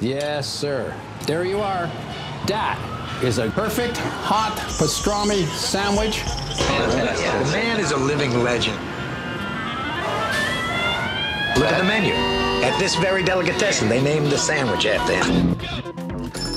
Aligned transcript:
Yes, 0.00 0.48
sir. 0.48 0.94
There 1.26 1.44
you 1.44 1.60
are. 1.60 1.90
That 2.46 2.78
is 3.22 3.38
a 3.38 3.50
perfect 3.50 3.98
hot 3.98 4.56
pastrami 4.78 5.44
sandwich. 5.46 6.20
Fantastic. 6.20 7.26
The 7.46 7.52
man 7.52 7.78
is 7.80 7.92
a 7.92 7.96
living 7.98 8.42
legend. 8.42 8.78
Look 11.56 11.68
at 11.70 11.78
the 11.78 11.84
menu. 11.84 12.14
At 12.64 12.78
this 12.78 12.94
very 12.96 13.22
delicatessen, 13.22 13.88
they 13.88 14.00
named 14.00 14.30
the 14.30 14.38
sandwich 14.38 14.86
after 14.86 15.12
him. 15.22 15.56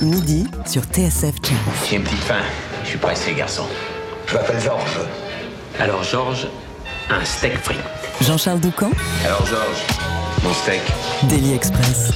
Midi 0.02 0.46
sur 0.66 0.82
TSF 0.84 1.36
Jazz. 1.44 1.58
J'ai 1.90 1.98
une 1.98 2.04
petite 2.04 2.24
faim. 2.24 2.44
Je 2.84 2.90
suis 2.90 2.98
pressé, 2.98 3.34
garçon. 3.34 3.66
Je 4.28 4.34
m'appelle 4.36 4.60
Georges. 4.62 5.00
Alors, 5.80 6.04
Georges, 6.04 6.48
un 7.10 7.24
steak 7.26 7.58
frit. 7.58 7.76
Jean-Charles 8.22 8.60
Doucan, 8.62 8.92
Alors, 9.26 9.46
Georges, 9.46 9.84
mon 10.44 10.54
steak. 10.54 10.82
Daily 11.28 11.54
Express. 11.56 12.12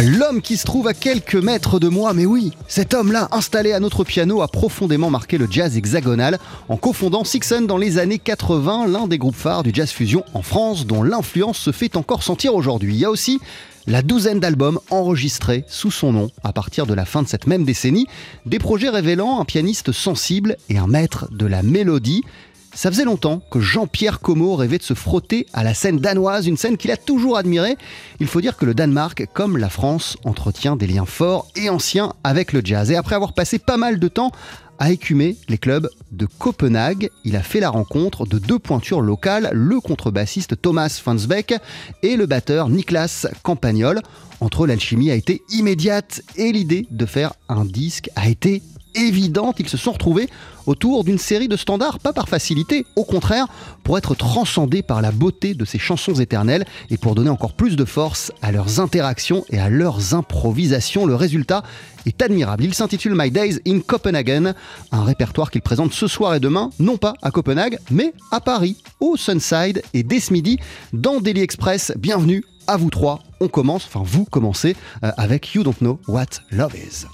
L'homme 0.00 0.42
qui 0.42 0.56
se 0.56 0.64
trouve 0.64 0.88
à 0.88 0.94
quelques 0.94 1.36
mètres 1.36 1.78
de 1.78 1.88
moi, 1.88 2.14
mais 2.14 2.26
oui, 2.26 2.52
cet 2.66 2.94
homme-là, 2.94 3.28
installé 3.30 3.72
à 3.72 3.78
notre 3.78 4.02
piano, 4.02 4.42
a 4.42 4.48
profondément 4.48 5.08
marqué 5.08 5.38
le 5.38 5.46
jazz 5.48 5.76
hexagonal 5.76 6.38
en 6.68 6.76
cofondant 6.76 7.22
Sixon 7.22 7.62
dans 7.62 7.76
les 7.76 7.98
années 7.98 8.18
80, 8.18 8.88
l'un 8.88 9.06
des 9.06 9.18
groupes 9.18 9.36
phares 9.36 9.62
du 9.62 9.70
jazz 9.72 9.90
fusion 9.90 10.24
en 10.34 10.42
France, 10.42 10.84
dont 10.86 11.04
l'influence 11.04 11.58
se 11.58 11.70
fait 11.70 11.96
encore 11.96 12.24
sentir 12.24 12.56
aujourd'hui. 12.56 12.94
Il 12.94 13.00
y 13.00 13.04
a 13.04 13.10
aussi 13.10 13.40
la 13.86 14.02
douzaine 14.02 14.40
d'albums 14.40 14.80
enregistrés 14.90 15.64
sous 15.68 15.92
son 15.92 16.12
nom 16.12 16.30
à 16.42 16.52
partir 16.52 16.86
de 16.86 16.94
la 16.94 17.04
fin 17.04 17.22
de 17.22 17.28
cette 17.28 17.46
même 17.46 17.64
décennie, 17.64 18.08
des 18.46 18.58
projets 18.58 18.88
révélant 18.88 19.40
un 19.40 19.44
pianiste 19.44 19.92
sensible 19.92 20.56
et 20.70 20.78
un 20.78 20.88
maître 20.88 21.28
de 21.30 21.46
la 21.46 21.62
mélodie. 21.62 22.24
Ça 22.74 22.90
faisait 22.90 23.04
longtemps 23.04 23.40
que 23.50 23.60
Jean-Pierre 23.60 24.20
Como 24.20 24.56
rêvait 24.56 24.78
de 24.78 24.82
se 24.82 24.94
frotter 24.94 25.46
à 25.52 25.62
la 25.62 25.74
scène 25.74 25.98
danoise, 25.98 26.46
une 26.46 26.56
scène 26.56 26.76
qu'il 26.76 26.90
a 26.90 26.96
toujours 26.96 27.36
admirée. 27.36 27.76
Il 28.18 28.26
faut 28.26 28.40
dire 28.40 28.56
que 28.56 28.64
le 28.64 28.74
Danemark, 28.74 29.28
comme 29.32 29.56
la 29.56 29.68
France, 29.68 30.16
entretient 30.24 30.74
des 30.74 30.88
liens 30.88 31.06
forts 31.06 31.46
et 31.54 31.70
anciens 31.70 32.14
avec 32.24 32.52
le 32.52 32.62
jazz. 32.64 32.90
Et 32.90 32.96
après 32.96 33.14
avoir 33.14 33.32
passé 33.32 33.60
pas 33.60 33.76
mal 33.76 34.00
de 34.00 34.08
temps 34.08 34.32
à 34.80 34.90
écumer 34.90 35.36
les 35.48 35.56
clubs 35.56 35.88
de 36.10 36.26
Copenhague, 36.26 37.10
il 37.24 37.36
a 37.36 37.42
fait 37.42 37.60
la 37.60 37.70
rencontre 37.70 38.26
de 38.26 38.40
deux 38.40 38.58
pointures 38.58 39.02
locales, 39.02 39.50
le 39.52 39.80
contrebassiste 39.80 40.60
Thomas 40.60 41.00
Fansbeck 41.02 41.54
et 42.02 42.16
le 42.16 42.26
batteur 42.26 42.68
Niklas 42.68 43.28
Campagnol. 43.44 44.02
Entre 44.40 44.66
l'alchimie 44.66 45.12
a 45.12 45.14
été 45.14 45.42
immédiate 45.50 46.22
et 46.34 46.50
l'idée 46.50 46.88
de 46.90 47.06
faire 47.06 47.34
un 47.48 47.64
disque 47.64 48.10
a 48.16 48.28
été 48.28 48.62
évidente. 48.94 49.56
Ils 49.58 49.68
se 49.68 49.76
sont 49.76 49.92
retrouvés 49.92 50.28
autour 50.66 51.04
d'une 51.04 51.18
série 51.18 51.48
de 51.48 51.56
standards, 51.56 51.98
pas 51.98 52.12
par 52.12 52.28
facilité, 52.28 52.86
au 52.96 53.04
contraire, 53.04 53.46
pour 53.82 53.98
être 53.98 54.14
transcendés 54.14 54.82
par 54.82 55.02
la 55.02 55.10
beauté 55.10 55.54
de 55.54 55.64
ces 55.64 55.78
chansons 55.78 56.14
éternelles 56.14 56.64
et 56.90 56.96
pour 56.96 57.14
donner 57.14 57.30
encore 57.30 57.52
plus 57.52 57.76
de 57.76 57.84
force 57.84 58.32
à 58.42 58.52
leurs 58.52 58.80
interactions 58.80 59.44
et 59.50 59.58
à 59.58 59.68
leurs 59.68 60.14
improvisations. 60.14 61.06
Le 61.06 61.14
résultat 61.14 61.62
est 62.06 62.22
admirable. 62.22 62.64
Il 62.64 62.74
s'intitule 62.74 63.14
My 63.16 63.30
Days 63.30 63.60
in 63.66 63.80
Copenhagen, 63.80 64.54
un 64.92 65.04
répertoire 65.04 65.50
qu'il 65.50 65.62
présente 65.62 65.92
ce 65.92 66.06
soir 66.06 66.34
et 66.34 66.40
demain, 66.40 66.70
non 66.78 66.96
pas 66.96 67.14
à 67.22 67.30
Copenhague, 67.30 67.78
mais 67.90 68.12
à 68.30 68.40
Paris, 68.40 68.76
au 69.00 69.16
Sunside 69.16 69.82
et 69.92 70.02
dès 70.02 70.20
ce 70.20 70.32
midi, 70.32 70.58
dans 70.92 71.20
Daily 71.20 71.40
Express. 71.40 71.92
Bienvenue 71.96 72.44
à 72.66 72.76
vous 72.76 72.90
trois. 72.90 73.20
On 73.40 73.48
commence, 73.48 73.84
enfin 73.86 74.02
vous 74.04 74.24
commencez, 74.24 74.76
euh, 75.02 75.10
avec 75.16 75.54
You 75.54 75.62
Don't 75.62 75.74
Know 75.80 76.00
What 76.08 76.40
Love 76.50 76.74
Is. 76.76 77.06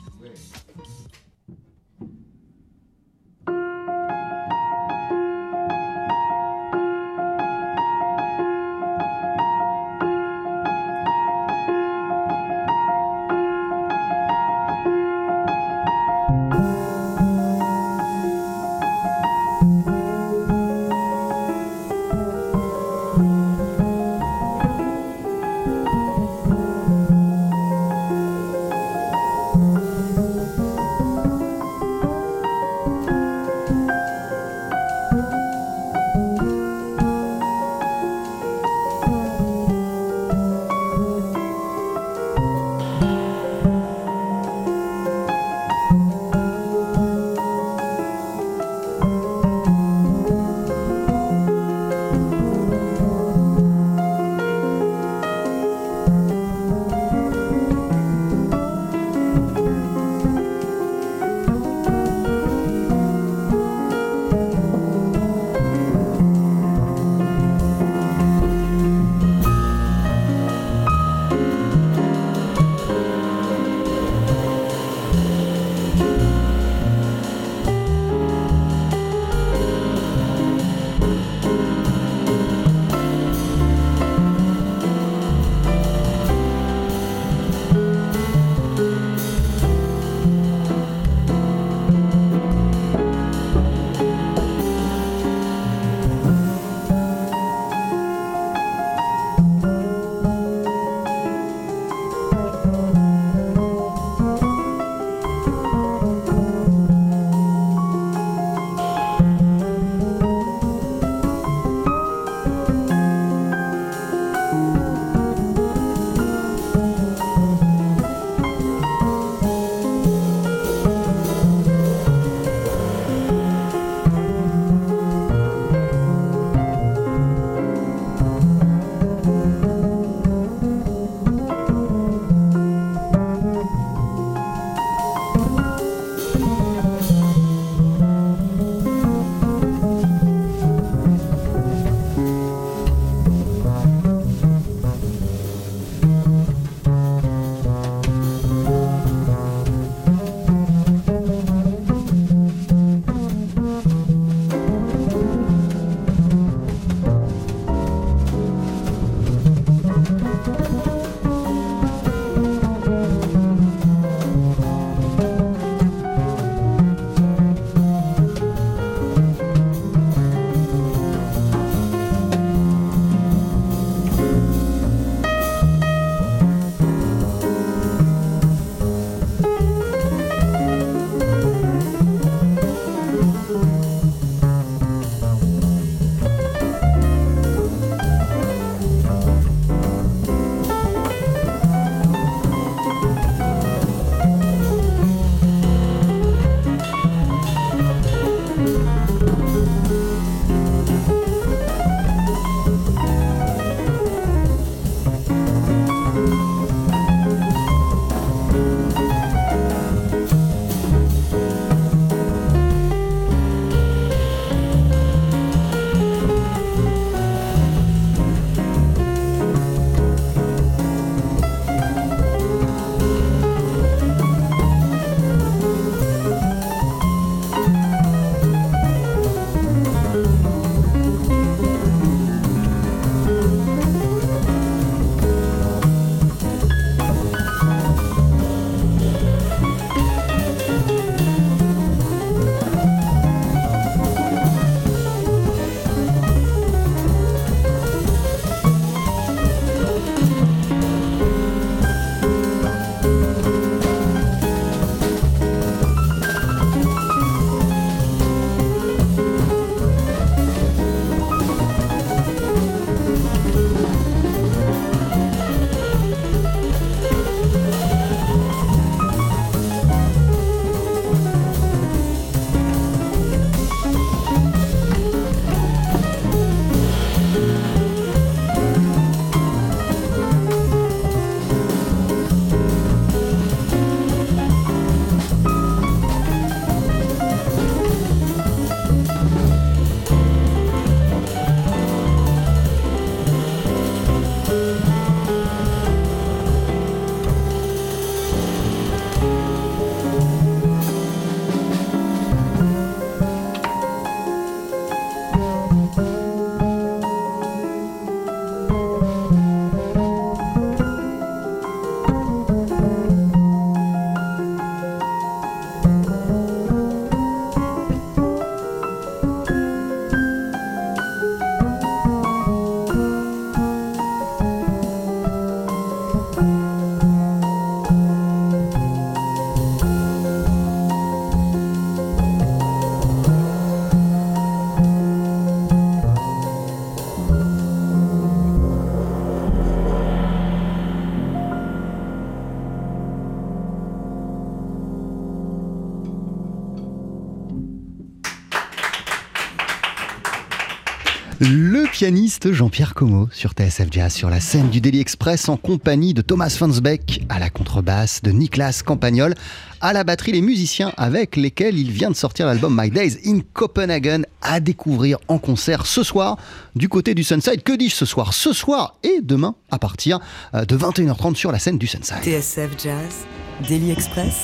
Pianiste 352.01 352.51
Jean-Pierre 352.51 352.95
Como 352.95 353.29
sur 353.31 353.51
TSF 353.53 353.89
Jazz 353.91 354.15
sur 354.15 354.31
la 354.31 354.41
scène 354.41 354.71
du 354.71 354.81
Daily 354.81 355.01
Express 355.01 355.51
en 355.51 355.59
compagnie 355.59 356.15
de 356.15 356.23
Thomas 356.23 356.49
Fansbeck 356.49 357.27
à 357.29 357.39
la 357.39 357.51
contrebasse, 357.51 358.23
de 358.23 358.31
Niklas 358.31 358.81
Campagnol 358.83 359.35
à 359.83 359.93
la 359.93 360.03
batterie, 360.03 360.33
les 360.33 360.41
musiciens 360.41 360.95
avec 360.97 361.37
lesquels 361.37 361.79
il 361.79 361.91
vient 361.91 362.09
de 362.09 362.17
sortir 362.17 362.47
l'album 362.47 362.75
My 362.75 362.89
Days 362.89 363.19
in 363.27 363.41
Copenhagen 363.53 364.23
à 364.41 364.61
découvrir 364.61 365.19
en 365.29 365.37
concert 365.37 365.85
ce 365.85 366.03
soir 366.03 366.39
du 366.75 366.89
côté 366.89 367.15
du 367.15 367.23
Sunside. 367.23 367.63
Que 367.63 367.77
dis-je 367.77 367.97
ce 367.97 368.07
soir? 368.07 368.33
Ce 368.33 368.55
soir 368.55 368.97
et 369.03 369.21
demain 369.21 369.55
à 369.71 369.79
partir 369.79 370.21
euh, 370.55 370.65
de 370.65 370.79
21h30 370.79 371.35
sur 371.35 371.53
la 371.53 371.59
scène 371.59 371.77
du 371.77 371.87
Sunside. 371.87 372.23
TSF 372.23 372.83
Jazz, 372.83 373.27
Daily 373.69 373.91
Express, 373.91 374.37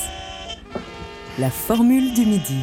la 1.39 1.49
formule 1.49 2.13
du 2.13 2.25
midi. 2.25 2.55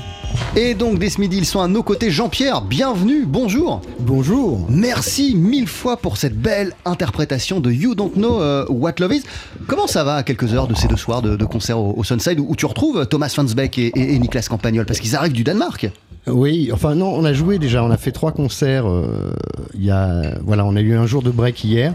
Et 0.57 0.75
donc 0.75 0.99
dès 0.99 1.09
ce 1.09 1.21
midi, 1.21 1.39
ils 1.39 1.45
sont 1.45 1.61
à 1.61 1.69
nos 1.69 1.83
côtés. 1.83 2.11
Jean-Pierre, 2.11 2.61
bienvenue, 2.63 3.25
bonjour. 3.25 3.81
Bonjour. 4.01 4.67
Merci 4.69 5.37
mille 5.37 5.69
fois 5.69 5.97
pour 5.97 6.17
cette 6.17 6.37
belle 6.37 6.73
interprétation 6.85 7.61
de 7.61 7.71
You 7.71 7.95
Don't 7.95 8.13
Know 8.15 8.41
euh, 8.41 8.67
What 8.69 8.95
Love 8.99 9.15
Is. 9.15 9.23
Comment 9.69 9.87
ça 9.87 10.03
va 10.03 10.17
à 10.17 10.23
quelques 10.25 10.53
heures 10.55 10.67
de 10.67 10.75
ces 10.75 10.89
deux 10.89 10.97
soirs 10.97 11.23
de, 11.23 11.37
de 11.37 11.45
concert 11.45 11.79
au, 11.79 11.95
au 11.97 12.03
Sunside 12.05 12.41
où, 12.41 12.47
où 12.49 12.57
tu 12.57 12.67
retrouves 12.67 13.07
Thomas 13.07 13.29
Fansbeck 13.29 13.79
et, 13.79 13.87
et, 13.89 14.15
et 14.15 14.19
Niklas 14.19 14.47
Campagnol? 14.49 14.87
Parce 14.87 14.99
qu'ils 14.99 15.15
arrivent 15.15 15.33
du 15.33 15.45
Danemark 15.45 15.89
Oui, 16.27 16.71
enfin 16.73 16.97
non, 16.97 17.15
on 17.15 17.25
a 17.25 17.33
joué 17.33 17.59
déjà, 17.61 17.85
on 17.85 17.91
a 17.91 17.97
fait 17.97 18.13
trois 18.13 18.33
concerts. 18.33 18.89
euh, 18.89 19.33
Il 19.75 19.85
y 19.85 19.91
a, 19.93 20.35
voilà, 20.43 20.65
on 20.65 20.75
a 20.75 20.81
eu 20.81 20.97
un 20.97 21.07
jour 21.07 21.23
de 21.23 21.31
break 21.31 21.63
hier 21.63 21.95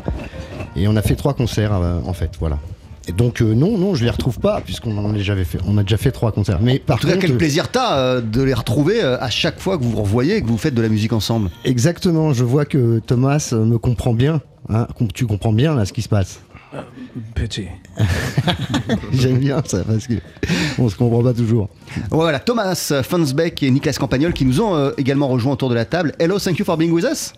et 0.77 0.87
on 0.87 0.95
a 0.95 1.01
fait 1.01 1.15
trois 1.15 1.33
concerts 1.33 1.73
euh, 1.73 1.99
en 2.05 2.13
fait, 2.13 2.31
voilà. 2.39 2.57
Et 3.07 3.11
donc 3.11 3.41
euh, 3.41 3.53
non, 3.55 3.77
non, 3.77 3.95
je 3.95 4.03
les 4.03 4.09
retrouve 4.11 4.39
pas 4.39 4.61
puisqu'on 4.61 4.95
en 4.97 5.09
a 5.09 5.13
déjà 5.13 5.35
fait, 5.35 5.57
on 5.65 5.77
a 5.77 5.83
déjà 5.83 5.97
fait 5.97 6.11
trois 6.11 6.31
concerts. 6.31 6.59
Mais 6.61 6.79
par 6.79 6.97
En 6.97 6.99
tout 6.99 7.07
cas, 7.07 7.17
quel 7.17 7.37
plaisir 7.37 7.69
t'as 7.71 7.97
euh, 7.97 8.21
de 8.21 8.41
les 8.43 8.53
retrouver 8.53 9.03
euh, 9.03 9.17
à 9.19 9.29
chaque 9.29 9.59
fois 9.59 9.77
que 9.77 9.83
vous 9.83 9.91
vous 9.91 10.03
revoyez 10.03 10.37
et 10.37 10.41
que 10.41 10.47
vous 10.47 10.57
faites 10.57 10.75
de 10.75 10.81
la 10.81 10.89
musique 10.89 11.13
ensemble. 11.13 11.49
exactement, 11.65 12.33
je 12.33 12.43
vois 12.43 12.65
que 12.65 12.99
Thomas 12.99 13.49
euh, 13.53 13.65
me 13.65 13.77
comprend 13.79 14.13
bien. 14.13 14.41
hein, 14.69 14.87
tu 15.13 15.25
comprends 15.25 15.53
bien 15.53 15.73
là 15.75 15.85
ce 15.85 15.93
qui 15.93 16.01
se 16.03 16.09
passe. 16.09 16.41
Pity. 17.33 17.65
J'aime 19.11 19.39
bien 19.39 19.61
ça 19.65 19.83
parce 19.83 20.05
que 20.05 20.13
on 20.77 20.87
se 20.87 20.95
comprend 20.95 21.23
pas 21.23 21.33
toujours. 21.33 21.69
Voilà, 22.11 22.39
Thomas 22.39 22.93
Fansbeck 23.03 23.63
et 23.63 23.71
Niklas 23.71 23.97
Campagnol 23.99 24.33
qui 24.33 24.45
nous 24.45 24.61
ont 24.61 24.75
euh, 24.75 24.91
également 24.97 25.27
rejoints 25.29 25.53
autour 25.53 25.69
de 25.69 25.75
la 25.75 25.85
table. 25.85 26.13
Hello, 26.19 26.37
thank 26.37 26.59
you 26.59 26.65
for 26.65 26.77
being 26.77 26.91
with 26.91 27.05
us. 27.05 27.33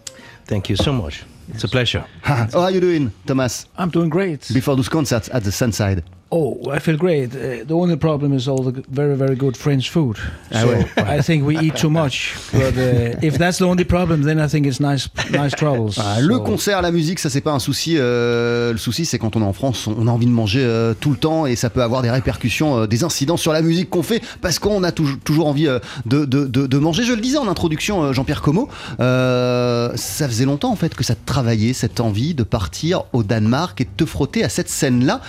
Thank 0.47 0.69
you 0.69 0.75
so 0.75 0.91
much. 0.91 1.25
It's 1.49 1.63
a 1.63 1.67
pleasure. 1.67 2.05
How 2.21 2.47
are 2.59 2.71
you 2.71 2.79
doing, 2.79 3.11
Thomas? 3.25 3.65
I'm 3.77 3.89
doing 3.89 4.09
great. 4.09 4.49
Before 4.53 4.75
those 4.75 4.89
concerts 4.89 5.29
at 5.33 5.43
the 5.43 5.51
Sunside. 5.51 6.03
Oh, 6.33 6.57
I 6.73 6.79
feel 6.79 6.95
great. 6.95 7.35
Uh, 7.35 7.65
the 7.67 7.73
only 7.73 7.97
problem 7.97 8.33
is 8.33 8.47
all 8.47 8.63
the 8.63 8.81
very, 8.89 9.15
very 9.17 9.35
good 9.35 9.57
French 9.57 9.89
food. 9.91 10.15
Ah 10.53 10.61
So. 10.61 10.69
I 11.05 11.21
think 11.21 11.45
we 11.45 11.57
eat 11.59 11.75
too 11.75 11.89
much. 11.89 12.35
But 12.53 12.77
uh, 12.77 13.17
if 13.21 13.37
that's 13.37 13.57
the 13.57 13.65
only 13.65 13.83
problem, 13.83 14.23
then 14.23 14.39
I 14.39 14.47
think 14.47 14.65
it's 14.65 14.79
nice, 14.79 15.09
nice 15.31 15.53
troubles. 15.55 15.95
Ah, 15.99 16.21
le 16.21 16.35
So- 16.35 16.39
concert, 16.43 16.81
la 16.81 16.91
musique, 16.91 17.19
ça 17.19 17.29
c'est 17.29 17.41
pas 17.41 17.51
un 17.51 17.59
souci. 17.59 17.95
euh, 17.97 18.71
le 18.71 18.77
souci, 18.77 19.03
c'est 19.03 19.19
quand 19.19 19.35
on 19.35 19.41
est 19.41 19.45
en 19.45 19.51
France, 19.51 19.87
on 19.87 20.07
a 20.07 20.11
envie 20.11 20.25
de 20.25 20.31
manger 20.31 20.63
euh, 20.63 20.93
tout 20.97 21.11
le 21.11 21.17
temps 21.17 21.45
et 21.47 21.57
ça 21.57 21.69
peut 21.69 21.83
avoir 21.83 22.01
des 22.01 22.09
répercussions, 22.09 22.77
euh, 22.79 22.87
des 22.87 23.03
incidents 23.03 23.35
sur 23.35 23.51
la 23.51 23.61
musique 23.61 23.89
qu'on 23.89 24.01
fait 24.03 24.21
parce 24.39 24.57
qu'on 24.57 24.83
a 24.85 24.91
touj- 24.91 25.19
toujours 25.25 25.47
envie 25.47 25.65
de, 26.05 26.23
de- 26.23 26.45
de- 26.45 26.65
de 26.65 26.77
manger. 26.77 27.03
Je 27.03 27.11
le 27.13 27.19
disais 27.21 27.39
en 27.39 27.49
introduction, 27.49 28.13
Jean-Pierre 28.13 28.41
Como, 28.41 28.69
ça 28.99 30.27
faisait 30.27 30.45
longtemps 30.45 30.71
en 30.71 30.75
fait 30.77 30.95
que 30.95 31.03
ça 31.03 31.15
te 31.15 31.25
travaillait 31.25 31.73
cette 31.73 31.99
envie 31.99 32.33
de 32.33 32.43
partir 32.43 33.03
au 33.13 33.23
Danemark 33.23 33.81
et 33.81 33.83
de 33.83 33.89
te 33.97 34.05
frotter 34.05 34.43
à 34.45 34.49
cette 34.49 34.69
scène-là. 34.69 35.19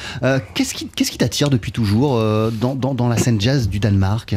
Qu'est-ce 0.54 0.74
qui 0.74 0.86
qu'est-ce 0.96 1.10
qui 1.10 1.18
t'attire 1.18 1.50
depuis 1.50 1.72
toujours 1.72 2.16
euh, 2.16 2.50
dans, 2.50 2.74
dans- 2.74 2.94
dans 2.94 3.08
la 3.08 3.16
scène 3.16 3.40
jazz 3.40 3.68
du 3.68 3.78
Danemark? 3.80 4.34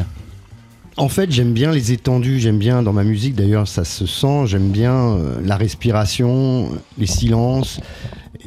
En 0.98 1.10
fait, 1.10 1.30
j'aime 1.30 1.52
bien 1.52 1.72
les 1.72 1.92
étendues, 1.92 2.40
j'aime 2.40 2.58
bien 2.58 2.82
dans 2.82 2.94
ma 2.94 3.04
musique, 3.04 3.36
d'ailleurs 3.36 3.68
ça 3.68 3.84
se 3.84 4.06
sent, 4.06 4.44
j'aime 4.46 4.70
bien 4.70 4.94
euh, 4.94 5.36
la 5.44 5.58
respiration, 5.58 6.70
les 6.98 7.06
silences. 7.08 7.82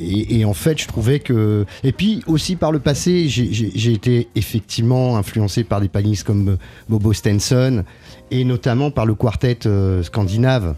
Et, 0.01 0.39
et 0.41 0.45
en 0.47 0.55
fait, 0.55 0.81
je 0.81 0.87
trouvais 0.87 1.19
que... 1.19 1.67
Et 1.85 1.93
puis 1.93 2.23
aussi 2.27 2.55
par 2.57 2.71
le 2.73 2.79
passé, 2.79 3.29
j'ai- 3.29 3.93
été 3.93 4.29
effectivement 4.37 5.17
influencé 5.19 5.65
par 5.65 5.81
des 5.81 5.89
pianistes 5.89 6.25
comme 6.25 6.49
euh, 6.51 6.57
Bobo 6.89 7.13
Stenson 7.13 7.85
et 8.31 8.45
notamment 8.45 8.91
par 8.93 9.05
le 9.07 9.15
quartet 9.15 9.59
euh, 9.67 10.03
scandinave 10.03 10.75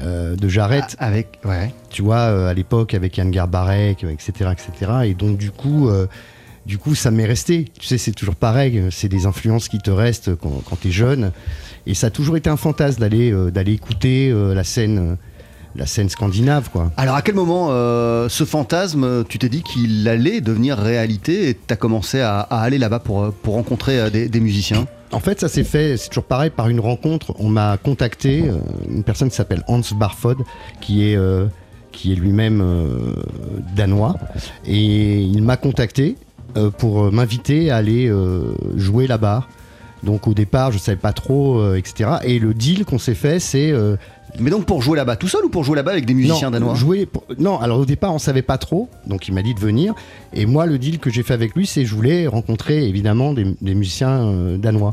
euh, 0.00 0.36
de 0.36 0.48
Jarrett 0.48 0.96
Ah, 0.98 1.06
Avec 1.08 1.40
ouais. 1.44 1.74
tu 1.90 2.00
vois, 2.02 2.18
euh, 2.20 2.48
à 2.48 2.54
l'époque 2.54 2.94
avec 2.94 3.16
Yann 3.18 3.30
Garbarek, 3.30 4.04
etc., 4.04 4.50
etc. 4.52 4.92
Et 5.06 5.14
donc 5.14 5.36
du 5.38 5.50
coup, 5.50 5.90
du 6.66 6.78
coup, 6.78 6.94
ça 6.94 7.10
m'est 7.10 7.26
resté. 7.26 7.66
Tu 7.78 7.86
sais, 7.86 7.98
c'est 7.98 8.12
toujours 8.12 8.36
pareil. 8.36 8.78
euh, 8.78 8.90
C'est 8.90 9.08
des 9.08 9.26
influences 9.26 9.68
qui 9.68 9.78
te 9.78 9.90
restent 9.90 10.34
quand, 10.36 10.62
quand 10.68 10.76
t'es 10.76 10.90
jeune. 10.90 11.32
Et 11.86 11.94
ça 11.94 12.06
a 12.06 12.10
toujours 12.10 12.36
été 12.36 12.48
un 12.48 12.56
fantasme 12.56 13.00
d'aller 13.00 13.32
euh, 13.32 13.50
d'aller 13.50 13.72
écouter 13.72 14.30
euh, 14.30 14.54
la 14.54 14.62
scène, 14.62 15.16
la 15.74 15.86
scène 15.86 16.08
scandinave, 16.08 16.70
quoi. 16.70 16.92
Alors 16.96 17.16
à 17.16 17.22
quel 17.22 17.34
moment 17.34 17.68
euh, 17.70 18.28
ce 18.28 18.44
fantasme, 18.44 19.24
tu 19.28 19.38
t'es 19.38 19.48
dit 19.48 19.62
qu'il 19.64 20.06
allait 20.06 20.40
devenir 20.40 20.78
réalité 20.78 21.48
et 21.48 21.54
tu 21.54 21.72
as 21.72 21.76
commencé 21.76 22.20
à, 22.20 22.38
à 22.40 22.60
aller 22.60 22.78
là-bas 22.78 23.00
pour, 23.00 23.32
pour 23.32 23.54
rencontrer 23.54 24.10
des, 24.10 24.28
des 24.28 24.40
musiciens? 24.40 24.86
En 25.10 25.20
fait, 25.20 25.40
ça 25.40 25.48
s'est 25.48 25.64
fait, 25.64 25.96
c'est 25.96 26.08
toujours 26.08 26.24
pareil, 26.24 26.50
par 26.50 26.68
une 26.68 26.80
rencontre. 26.80 27.34
On 27.38 27.48
m'a 27.48 27.76
contacté, 27.76 28.44
une 28.88 29.02
personne 29.02 29.28
qui 29.28 29.36
s'appelle 29.36 29.62
Hans 29.66 29.82
Barfod, 29.96 30.38
qui 30.80 31.04
est, 31.04 31.18
qui 31.90 32.12
est 32.12 32.14
lui-même 32.14 32.64
danois. 33.76 34.16
Et 34.64 35.20
il 35.20 35.42
m'a 35.42 35.58
contacté 35.58 36.16
pour 36.78 37.10
m'inviter 37.12 37.70
à 37.70 37.76
aller 37.76 38.08
euh, 38.08 38.54
jouer 38.76 39.06
là-bas. 39.06 39.46
Donc 40.02 40.26
au 40.26 40.34
départ, 40.34 40.72
je 40.72 40.78
savais 40.78 40.96
pas 40.96 41.12
trop, 41.12 41.58
euh, 41.60 41.76
etc. 41.76 42.10
Et 42.24 42.38
le 42.40 42.54
deal 42.54 42.84
qu'on 42.84 42.98
s'est 42.98 43.14
fait, 43.14 43.38
c'est 43.38 43.70
euh, 43.70 43.96
Mais 44.40 44.50
donc 44.50 44.66
pour 44.66 44.82
jouer 44.82 44.96
là-bas 44.96 45.14
tout 45.14 45.28
seul 45.28 45.44
ou 45.44 45.48
pour 45.48 45.62
jouer 45.62 45.76
là-bas 45.76 45.92
avec 45.92 46.06
des 46.06 46.14
musiciens 46.14 46.48
non, 46.48 46.58
danois? 46.58 46.74
jouer 46.74 47.06
pour- 47.06 47.22
Non, 47.38 47.60
alors 47.60 47.78
au 47.78 47.84
départ, 47.86 48.12
on 48.12 48.18
savait 48.18 48.42
pas 48.42 48.58
trop, 48.58 48.88
donc 49.06 49.28
il 49.28 49.34
m'a 49.34 49.42
dit 49.42 49.54
de 49.54 49.60
venir. 49.60 49.94
Et 50.34 50.44
moi, 50.44 50.66
le 50.66 50.76
deal 50.78 50.98
que 50.98 51.08
j'ai 51.08 51.22
fait 51.22 51.34
avec 51.34 51.54
lui, 51.54 51.66
c'est 51.66 51.82
que 51.82 51.88
je 51.88 51.94
voulais 51.94 52.26
rencontrer 52.26 52.84
évidemment 52.88 53.32
des, 53.32 53.46
des 53.60 53.74
musiciens 53.76 54.22
euh, 54.24 54.56
danois. 54.58 54.92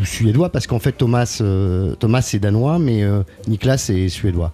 Ou 0.00 0.04
suédois, 0.04 0.50
parce 0.50 0.66
qu'en 0.68 0.78
fait, 0.78 0.92
Thomas, 0.92 1.38
euh, 1.40 1.94
Thomas 1.96 2.30
est 2.34 2.38
danois, 2.38 2.78
mais 2.78 3.02
euh, 3.02 3.22
Niklas 3.48 3.90
est 3.92 4.08
suédois. 4.08 4.52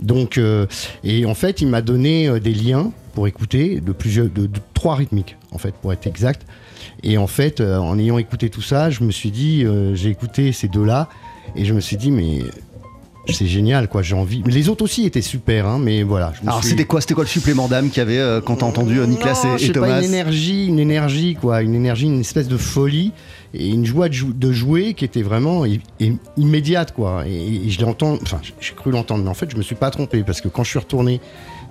Donc, 0.00 0.36
euh, 0.38 0.66
et 1.04 1.24
en 1.24 1.34
fait, 1.34 1.60
il 1.62 1.68
m'a 1.68 1.82
donné 1.82 2.28
euh, 2.28 2.40
des 2.40 2.52
liens 2.52 2.90
pour 3.14 3.28
écouter 3.28 3.80
de 3.80 3.92
plusieurs, 3.92 4.26
de, 4.28 4.46
de 4.46 4.58
trois 4.74 4.94
rythmiques, 4.96 5.36
en 5.52 5.58
fait, 5.58 5.74
pour 5.74 5.92
être 5.92 6.06
exact. 6.06 6.42
Et 7.02 7.18
en 7.18 7.26
fait, 7.26 7.60
euh, 7.60 7.76
en 7.78 7.98
ayant 7.98 8.18
écouté 8.18 8.50
tout 8.50 8.62
ça, 8.62 8.90
je 8.90 9.02
me 9.04 9.10
suis 9.10 9.30
dit, 9.30 9.64
euh, 9.64 9.94
j'ai 9.94 10.08
écouté 10.10 10.52
ces 10.52 10.68
deux-là, 10.68 11.08
et 11.56 11.64
je 11.64 11.74
me 11.74 11.80
suis 11.80 11.96
dit, 11.96 12.10
mais 12.10 12.40
c'est 13.32 13.46
génial, 13.46 13.88
quoi. 13.88 14.02
J'ai 14.02 14.14
envie. 14.16 14.42
Mais 14.46 14.52
les 14.52 14.68
autres 14.68 14.82
aussi 14.82 15.04
étaient 15.04 15.20
super, 15.22 15.66
hein, 15.66 15.78
mais 15.80 16.02
voilà. 16.02 16.32
je 16.36 16.42
me 16.42 16.48
Alors 16.48 16.60
suis- 16.62 16.70
c'était 16.70 16.84
quoi, 16.86 17.00
c'était 17.00 17.14
quoi 17.14 17.24
le 17.24 17.28
supplément 17.28 17.68
d'âme 17.68 17.88
qu'il 17.90 17.98
y 17.98 18.00
avait 18.00 18.18
euh, 18.18 18.40
quand 18.40 18.56
t'as 18.56 18.66
entendu 18.66 18.98
euh, 18.98 19.06
Nicolas 19.06 19.34
Non, 19.44 19.56
et- 19.56 19.64
et, 19.66 19.72
Thomas 19.72 19.86
pas, 19.88 19.98
une 19.98 20.04
énergie, 20.04 20.66
une 20.66 20.78
énergie, 20.78 21.36
quoi, 21.40 21.62
une 21.62 21.74
énergie, 21.74 22.06
une 22.06 22.20
espèce 22.20 22.48
de 22.48 22.56
folie 22.56 23.12
et 23.52 23.68
une 23.68 23.84
joie 23.84 24.08
de, 24.08 24.14
jou- 24.14 24.32
de 24.32 24.52
jouer 24.52 24.94
qui 24.94 25.04
était 25.04 25.22
vraiment 25.22 25.64
immédiate, 26.36 26.92
quoi. 26.94 27.24
Et, 27.26 27.66
et 27.66 27.70
je 27.70 27.80
l'entends, 27.82 28.18
enfin, 28.22 28.40
j'ai 28.60 28.74
cru 28.74 28.90
l'entendre, 28.90 29.22
mais 29.24 29.30
en 29.30 29.34
fait, 29.34 29.50
je 29.50 29.56
me 29.56 29.62
suis 29.62 29.74
pas 29.74 29.90
trompé 29.90 30.22
parce 30.22 30.40
que 30.40 30.48
quand 30.48 30.64
je 30.64 30.70
suis 30.70 30.78
retourné, 30.78 31.20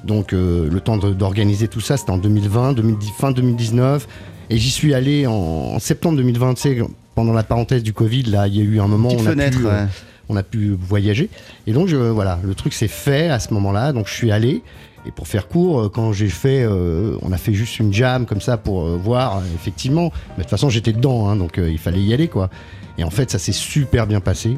donc 0.03 0.33
euh, 0.33 0.69
le 0.69 0.79
temps 0.81 0.97
d'organiser 0.97 1.67
tout 1.67 1.81
ça, 1.81 1.97
c'était 1.97 2.11
en 2.11 2.17
2020, 2.17 2.73
2010, 2.73 3.11
fin 3.17 3.31
2019, 3.31 4.07
et 4.49 4.57
j'y 4.57 4.71
suis 4.71 4.93
allé 4.93 5.27
en, 5.27 5.33
en 5.33 5.79
septembre 5.79 6.17
2020, 6.17 6.53
tu 6.55 6.61
sais, 6.61 6.77
pendant 7.15 7.33
la 7.33 7.43
parenthèse 7.43 7.83
du 7.83 7.93
Covid, 7.93 8.23
là, 8.23 8.47
il 8.47 8.55
y 8.55 8.61
a 8.61 8.63
eu 8.63 8.79
un 8.79 8.87
moment 8.87 9.09
où 9.09 9.13
Petite 9.13 9.27
on 9.27 9.29
a 9.29 9.31
fenêtre, 9.31 9.57
pu, 9.59 9.65
euh, 9.67 9.83
ouais. 9.83 9.89
on 10.29 10.35
a 10.37 10.43
pu 10.43 10.77
voyager. 10.79 11.29
Et 11.67 11.73
donc, 11.73 11.87
je, 11.87 11.97
voilà, 11.97 12.39
le 12.43 12.55
truc 12.55 12.73
s'est 12.73 12.87
fait 12.87 13.29
à 13.29 13.39
ce 13.39 13.53
moment-là. 13.53 13.91
Donc, 13.93 14.07
je 14.07 14.13
suis 14.13 14.31
allé. 14.31 14.63
Et 15.05 15.11
pour 15.11 15.27
faire 15.27 15.47
court, 15.47 15.81
euh, 15.81 15.89
quand 15.89 16.11
j'ai 16.13 16.27
fait, 16.27 16.63
euh, 16.63 17.17
on 17.21 17.31
a 17.31 17.37
fait 17.37 17.53
juste 17.53 17.79
une 17.79 17.93
jam 17.93 18.25
comme 18.25 18.41
ça 18.41 18.57
pour 18.57 18.85
euh, 18.85 18.97
voir, 18.97 19.41
effectivement. 19.55 20.11
Mais 20.31 20.37
de 20.37 20.41
toute 20.43 20.49
façon, 20.51 20.69
j'étais 20.69 20.93
dedans, 20.93 21.27
hein, 21.27 21.35
donc 21.35 21.57
euh, 21.57 21.69
il 21.69 21.77
fallait 21.77 22.01
y 22.01 22.13
aller, 22.13 22.27
quoi. 22.27 22.49
Et 22.97 23.03
en 23.03 23.09
fait, 23.09 23.31
ça 23.31 23.39
s'est 23.39 23.53
super 23.53 24.07
bien 24.07 24.19
passé. 24.19 24.57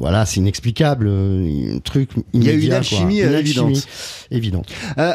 Voilà, 0.00 0.24
c'est 0.24 0.40
inexplicable, 0.40 1.06
euh, 1.08 1.76
un 1.76 1.78
truc 1.80 2.08
Il 2.32 2.42
y 2.42 2.48
a 2.48 2.54
eu 2.54 2.62
une 2.62 2.72
alchimie, 2.72 3.18
quoi. 3.20 3.26
euh, 3.26 3.32
Une 3.32 3.36
évidente. 3.38 3.86
évidente. 4.30 4.66
Uh, 4.96 5.12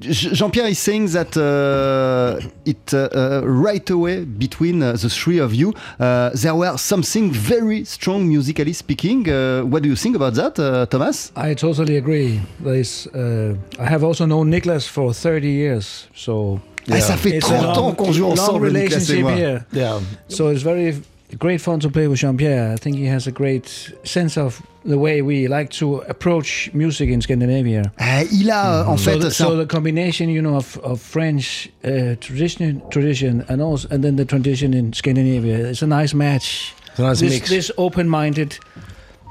J- 0.00 0.30
Jean-Pierre 0.34 0.68
is 0.68 0.74
saying 0.74 1.08
that 1.12 1.36
uh, 1.36 2.40
it 2.66 2.92
uh, 2.92 3.42
right 3.44 3.88
away 3.90 4.24
between 4.24 4.82
uh, 4.82 4.94
the 4.94 5.08
three 5.08 5.38
of 5.40 5.54
you 5.54 5.72
uh, 6.00 6.30
there 6.34 6.54
were 6.56 6.76
something 6.76 7.30
very 7.32 7.84
strong 7.84 8.26
musically 8.26 8.72
speaking. 8.74 9.28
Uh, 9.28 9.62
what 9.62 9.82
do 9.84 9.88
you 9.88 9.94
think 9.96 10.16
about 10.16 10.34
that, 10.34 10.58
uh, 10.58 10.84
Thomas? 10.86 11.30
I 11.36 11.54
totally 11.54 11.96
agree. 11.96 12.40
There's, 12.60 13.06
uh, 13.14 13.54
I 13.78 13.86
have 13.86 14.02
also 14.02 14.26
known 14.26 14.50
Nicholas 14.50 14.86
for 14.88 15.14
30 15.14 15.46
years, 15.48 16.08
so 16.14 16.60
Ah, 16.90 17.00
ça 17.00 17.16
fait 17.16 17.30
it's 17.38 17.46
a 17.50 17.54
30 17.54 17.78
ans 17.78 17.92
qu'on 17.94 18.12
joue 18.12 18.26
ensemble, 18.26 18.66
Nicolas 18.66 18.80
et 18.80 18.84
relationship 18.88 19.20
moi. 19.22 19.34
here. 19.36 19.64
Yeah. 19.72 20.00
So 20.28 20.50
it's 20.50 20.62
very 20.62 20.96
great 21.38 21.60
fun 21.60 21.80
to 21.80 21.90
play 21.90 22.08
with 22.08 22.18
Jean-Pierre. 22.18 22.72
I 22.72 22.76
think 22.76 22.96
he 22.96 23.06
has 23.06 23.26
a 23.26 23.32
great 23.32 23.66
sense 24.04 24.36
of 24.36 24.62
the 24.84 24.98
way 24.98 25.22
we 25.22 25.48
like 25.48 25.70
to 25.70 25.98
approach 26.08 26.70
music 26.74 27.08
in 27.08 27.20
Scandinavia. 27.20 27.90
Euh, 28.00 28.24
il 28.32 28.50
a 28.50 28.82
euh, 28.82 28.86
en 28.86 28.96
So, 28.98 29.10
fait, 29.10 29.18
the, 29.18 29.30
so 29.30 29.56
the 29.56 29.66
combination, 29.66 30.28
you 30.28 30.42
know, 30.42 30.56
of, 30.56 30.78
of 30.78 31.00
French 31.00 31.70
uh, 31.84 32.16
tradition, 32.20 32.82
tradition, 32.90 33.44
and 33.48 33.60
also, 33.62 33.88
and 33.90 34.02
then 34.02 34.16
the 34.16 34.24
tradition 34.24 34.74
in 34.74 34.92
Scandinavia. 34.92 35.70
It's 35.70 35.82
a 35.82 35.86
nice 35.86 36.14
match. 36.14 36.74
It's 36.90 36.98
a 36.98 37.02
nice 37.02 37.20
this, 37.20 37.32
mix. 37.32 37.48
this 37.48 37.70
open-minded 37.78 38.58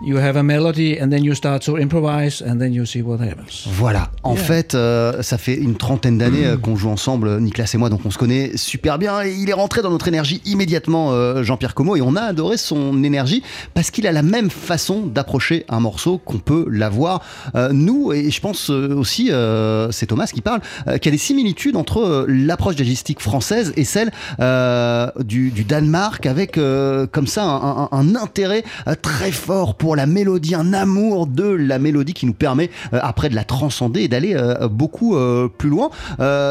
you 0.04 0.18
have 0.18 0.36
a 0.38 0.44
melody 0.44 0.98
and 1.02 1.10
then 1.10 1.24
you 1.24 1.34
start 1.34 1.64
to 1.66 1.78
improvise 1.78 2.42
and 2.46 2.58
then 2.60 2.74
you 2.74 2.86
see 2.86 3.02
what 3.02 3.20
happens. 3.22 3.66
Voilà. 3.68 4.10
En 4.24 4.36
Yeah. 4.36 4.44
fait, 4.44 4.76
euh, 4.76 5.22
ça 5.22 5.38
fait 5.38 5.56
une 5.56 5.76
trentaine 5.76 6.18
d'années 6.18 6.46
euh, 6.46 6.58
qu'on 6.58 6.76
joue 6.76 6.90
ensemble, 6.90 7.28
euh, 7.28 7.40
Nicolas 7.40 7.70
et 7.74 7.78
moi, 7.78 7.90
donc 7.90 8.02
on 8.06 8.12
se 8.12 8.18
connaît 8.18 8.52
super 8.56 8.98
bien. 8.98 9.22
Et 9.24 9.34
il 9.34 9.50
est 9.50 9.54
rentré 9.54 9.82
dans 9.82 9.90
notre 9.92 10.08
énergie 10.08 10.42
immédiatement, 10.46 11.12
euh, 11.12 11.44
Jean-Pierre 11.44 11.74
Como, 11.74 11.96
et 11.96 12.02
on 12.02 12.16
a 12.16 12.22
adoré 12.22 12.58
son 12.58 13.04
énergie 13.04 13.44
parce 13.74 13.92
qu'il 13.92 14.06
a 14.08 14.12
la 14.12 14.24
même 14.24 14.50
façon 14.50 15.06
d'approcher 15.06 15.66
un 15.70 15.80
morceau 15.80 16.18
qu'on 16.18 16.40
peut 16.40 16.66
l'avoir. 16.70 17.22
Euh, 17.56 17.70
nous, 17.72 18.12
et 18.14 18.30
je 18.32 18.42
pense 18.42 18.70
euh, 18.70 18.94
aussi, 18.96 19.32
euh, 19.32 19.92
c'est 19.92 20.08
Thomas 20.08 20.28
qui 20.34 20.42
parle, 20.42 20.62
euh, 20.88 20.98
qu'il 20.98 21.12
y 21.12 21.14
a 21.14 21.18
des 21.18 21.18
similitudes 21.18 21.76
entre 21.76 22.00
euh, 22.00 22.26
l'approche 22.28 22.76
jazzistique 22.78 23.20
française 23.22 23.74
et 23.78 23.84
celle 23.86 24.12
euh, 24.40 25.08
du, 25.20 25.52
du 25.52 25.64
Danemark, 25.64 26.26
avec 26.26 26.58
euh, 26.58 27.08
comme 27.12 27.28
ça 27.28 27.44
un, 27.44 27.84
un- 27.84 27.90
un 27.92 28.16
intérêt 28.16 28.64
euh, 28.88 28.96
très 29.02 29.32
fort 29.32 29.76
pour 29.76 29.93
la 29.96 30.06
mélodie, 30.06 30.56
un 30.56 30.74
amour 30.74 31.28
de 31.28 31.44
la 31.48 31.80
mélodie 31.80 32.14
qui 32.14 32.26
nous 32.26 32.34
permet 32.34 32.70
euh, 32.94 33.00
après 33.02 33.30
de 33.30 33.36
la 33.36 33.44
transcender 33.44 34.02
et 34.02 34.08
d'aller 34.08 34.34
euh, 34.36 34.68
beaucoup 34.68 35.16
euh, 35.16 35.48
plus 35.50 35.70
loin. 35.70 35.90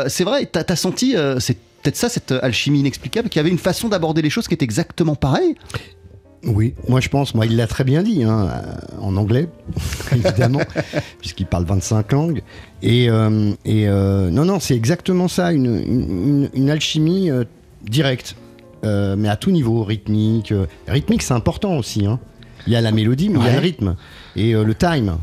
C'est 0.08 0.25
vrai, 0.25 0.46
t'as 0.46 0.64
as 0.68 0.76
senti, 0.76 1.14
c'est 1.38 1.56
peut-être 1.82 1.96
ça 1.96 2.08
cette 2.08 2.32
alchimie 2.32 2.80
inexplicable, 2.80 3.28
qu'il 3.28 3.38
y 3.38 3.40
avait 3.40 3.50
une 3.50 3.58
façon 3.58 3.88
d'aborder 3.88 4.22
les 4.22 4.30
choses 4.30 4.46
qui 4.49 4.54
est 4.54 4.62
exactement 4.62 5.14
pareille? 5.16 5.54
Oui, 6.44 6.75
moi 6.88 6.99
je 7.00 7.08
pense, 7.08 7.37
moi 7.37 7.46
il 7.46 7.56
l'a 7.56 7.68
très 7.68 7.84
bien 7.84 8.02
dit, 8.02 8.25
hein, 8.25 8.49
en 9.00 9.16
anglais, 9.16 9.49
évidemment, 10.12 10.61
puisqu'il 11.20 11.46
parle 11.46 11.64
25 11.64 12.11
langues. 12.12 12.42
Et, 12.82 13.08
euh, 13.08 13.52
et 13.64 13.87
euh, 13.88 14.28
non, 14.30 14.44
non, 14.44 14.58
c'est 14.58 14.75
exactement 14.75 15.28
ça, 15.28 15.52
une, 15.52 15.66
une- 15.66 16.50
une 16.54 16.70
alchimie 16.70 17.30
euh, 17.30 17.44
directe, 17.84 18.34
mais 18.84 19.28
à 19.28 19.37
tout 19.37 19.52
niveau, 19.52 19.84
rythmique. 19.84 20.52
rythmique, 20.88 21.22
c'est 21.22 21.34
important 21.34 21.76
aussi. 21.78 22.04
hein. 22.06 22.18
Il 22.66 22.73
y 22.73 22.76
a 22.76 22.81
la 22.81 22.92
mélodie, 22.92 23.28
mais 23.28 23.38
il 23.40 23.45
y 23.47 23.49
a 23.49 23.54
le 23.54 23.59
rythme. 23.61 23.97
Et 24.37 24.54
euh, 24.54 24.64
le 24.64 24.75
time. 24.75 25.16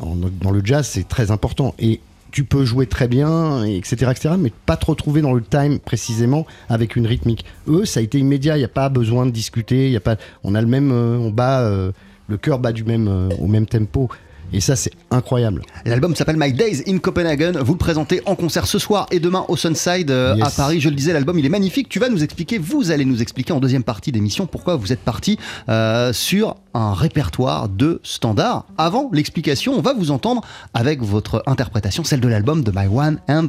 En- 0.00 0.16
dans 0.16 0.50
le 0.50 0.60
jazz, 0.64 0.86
c'est 0.86 1.06
très 1.08 1.30
important. 1.30 1.74
Et 1.78 2.00
tu 2.30 2.44
peux 2.44 2.64
jouer 2.64 2.86
très 2.86 3.08
bien, 3.08 3.64
et 3.64 3.76
etc., 3.76 4.10
etc., 4.10 4.34
mais 4.38 4.52
pas 4.66 4.76
te 4.76 4.86
retrouver 4.86 5.20
dans 5.20 5.32
le 5.34 5.42
time 5.42 5.78
précisément 5.78 6.46
avec 6.68 6.96
une 6.96 7.06
rythmique. 7.06 7.44
Eux, 7.68 7.84
ça 7.84 8.00
a 8.00 8.02
été 8.02 8.18
immédiat. 8.18 8.56
Il 8.56 8.60
n'y 8.60 8.64
a 8.64 8.68
pas 8.68 8.88
besoin 8.88 9.26
de 9.26 9.30
discuter. 9.30 9.86
Il 9.86 9.92
y 9.92 9.96
a 9.96 10.00
pas. 10.00 10.16
On 10.44 10.54
a 10.54 10.60
le 10.60 10.66
même. 10.66 10.90
euh, 10.92 11.18
on 11.18 11.30
bat. 11.30 11.60
euh, 11.62 11.92
le 12.28 12.36
cœur 12.38 12.58
bat 12.60 12.72
du 12.72 12.84
même, 12.84 13.28
au 13.40 13.46
même 13.48 13.66
tempo. 13.66 14.08
Et 14.52 14.60
ça, 14.60 14.76
c'est 14.76 14.92
incroyable. 15.10 15.62
L'album 15.84 16.14
s'appelle 16.14 16.36
My 16.38 16.52
Days 16.52 16.82
in 16.86 16.98
Copenhagen. 16.98 17.52
Vous 17.62 17.72
le 17.72 17.78
présentez 17.78 18.20
en 18.26 18.34
concert 18.34 18.66
ce 18.66 18.78
soir 18.78 19.06
et 19.10 19.18
demain 19.20 19.44
au 19.48 19.56
Sunside 19.56 20.10
euh, 20.10 20.34
Yes. 20.36 20.46
à 20.46 20.50
Paris. 20.50 20.80
Je 20.80 20.88
le 20.88 20.94
disais, 20.94 21.12
l'album 21.12 21.38
il 21.38 21.46
est 21.46 21.50
magnifique. 21.50 21.88
Tu 21.88 21.98
vas 21.98 22.08
nous 22.08 22.22
expliquer, 22.22 22.58
vous 22.58 22.90
allez 22.90 23.04
nous 23.04 23.22
expliquer 23.22 23.52
en 23.52 23.60
deuxième 23.60 23.82
partie 23.82 24.12
d'émission 24.12 24.46
pourquoi 24.46 24.76
vous 24.76 24.92
êtes 24.92 25.00
parti 25.00 25.38
euh, 25.68 26.12
sur 26.12 26.56
un 26.74 26.94
répertoire 26.94 27.68
de 27.68 28.00
standards. 28.02 28.66
Avant 28.78 29.10
l'explication, 29.12 29.74
on 29.74 29.80
va 29.80 29.94
vous 29.94 30.10
entendre 30.10 30.42
avec 30.74 31.02
votre 31.02 31.42
interprétation, 31.46 32.04
celle 32.04 32.20
de 32.20 32.28
l'album 32.28 32.62
de 32.62 32.72
My 32.74 32.86
One 32.86 33.18
and 33.28 33.48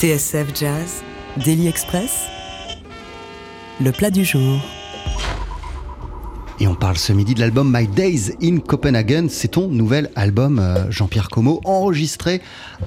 TSF 0.00 0.58
Jazz, 0.58 1.02
Daily 1.44 1.68
Express, 1.68 2.24
le 3.82 3.92
plat 3.92 4.10
du 4.10 4.24
jour. 4.24 4.58
Et 6.58 6.66
on 6.66 6.74
parle 6.74 6.96
ce 6.96 7.12
midi 7.12 7.34
de 7.34 7.40
l'album 7.40 7.70
My 7.70 7.86
Days 7.86 8.32
in 8.42 8.60
Copenhagen. 8.60 9.26
C'est 9.28 9.48
ton 9.48 9.68
nouvel 9.68 10.10
album, 10.16 10.58
euh, 10.58 10.90
Jean-Pierre 10.90 11.28
Como, 11.28 11.60
enregistré 11.66 12.40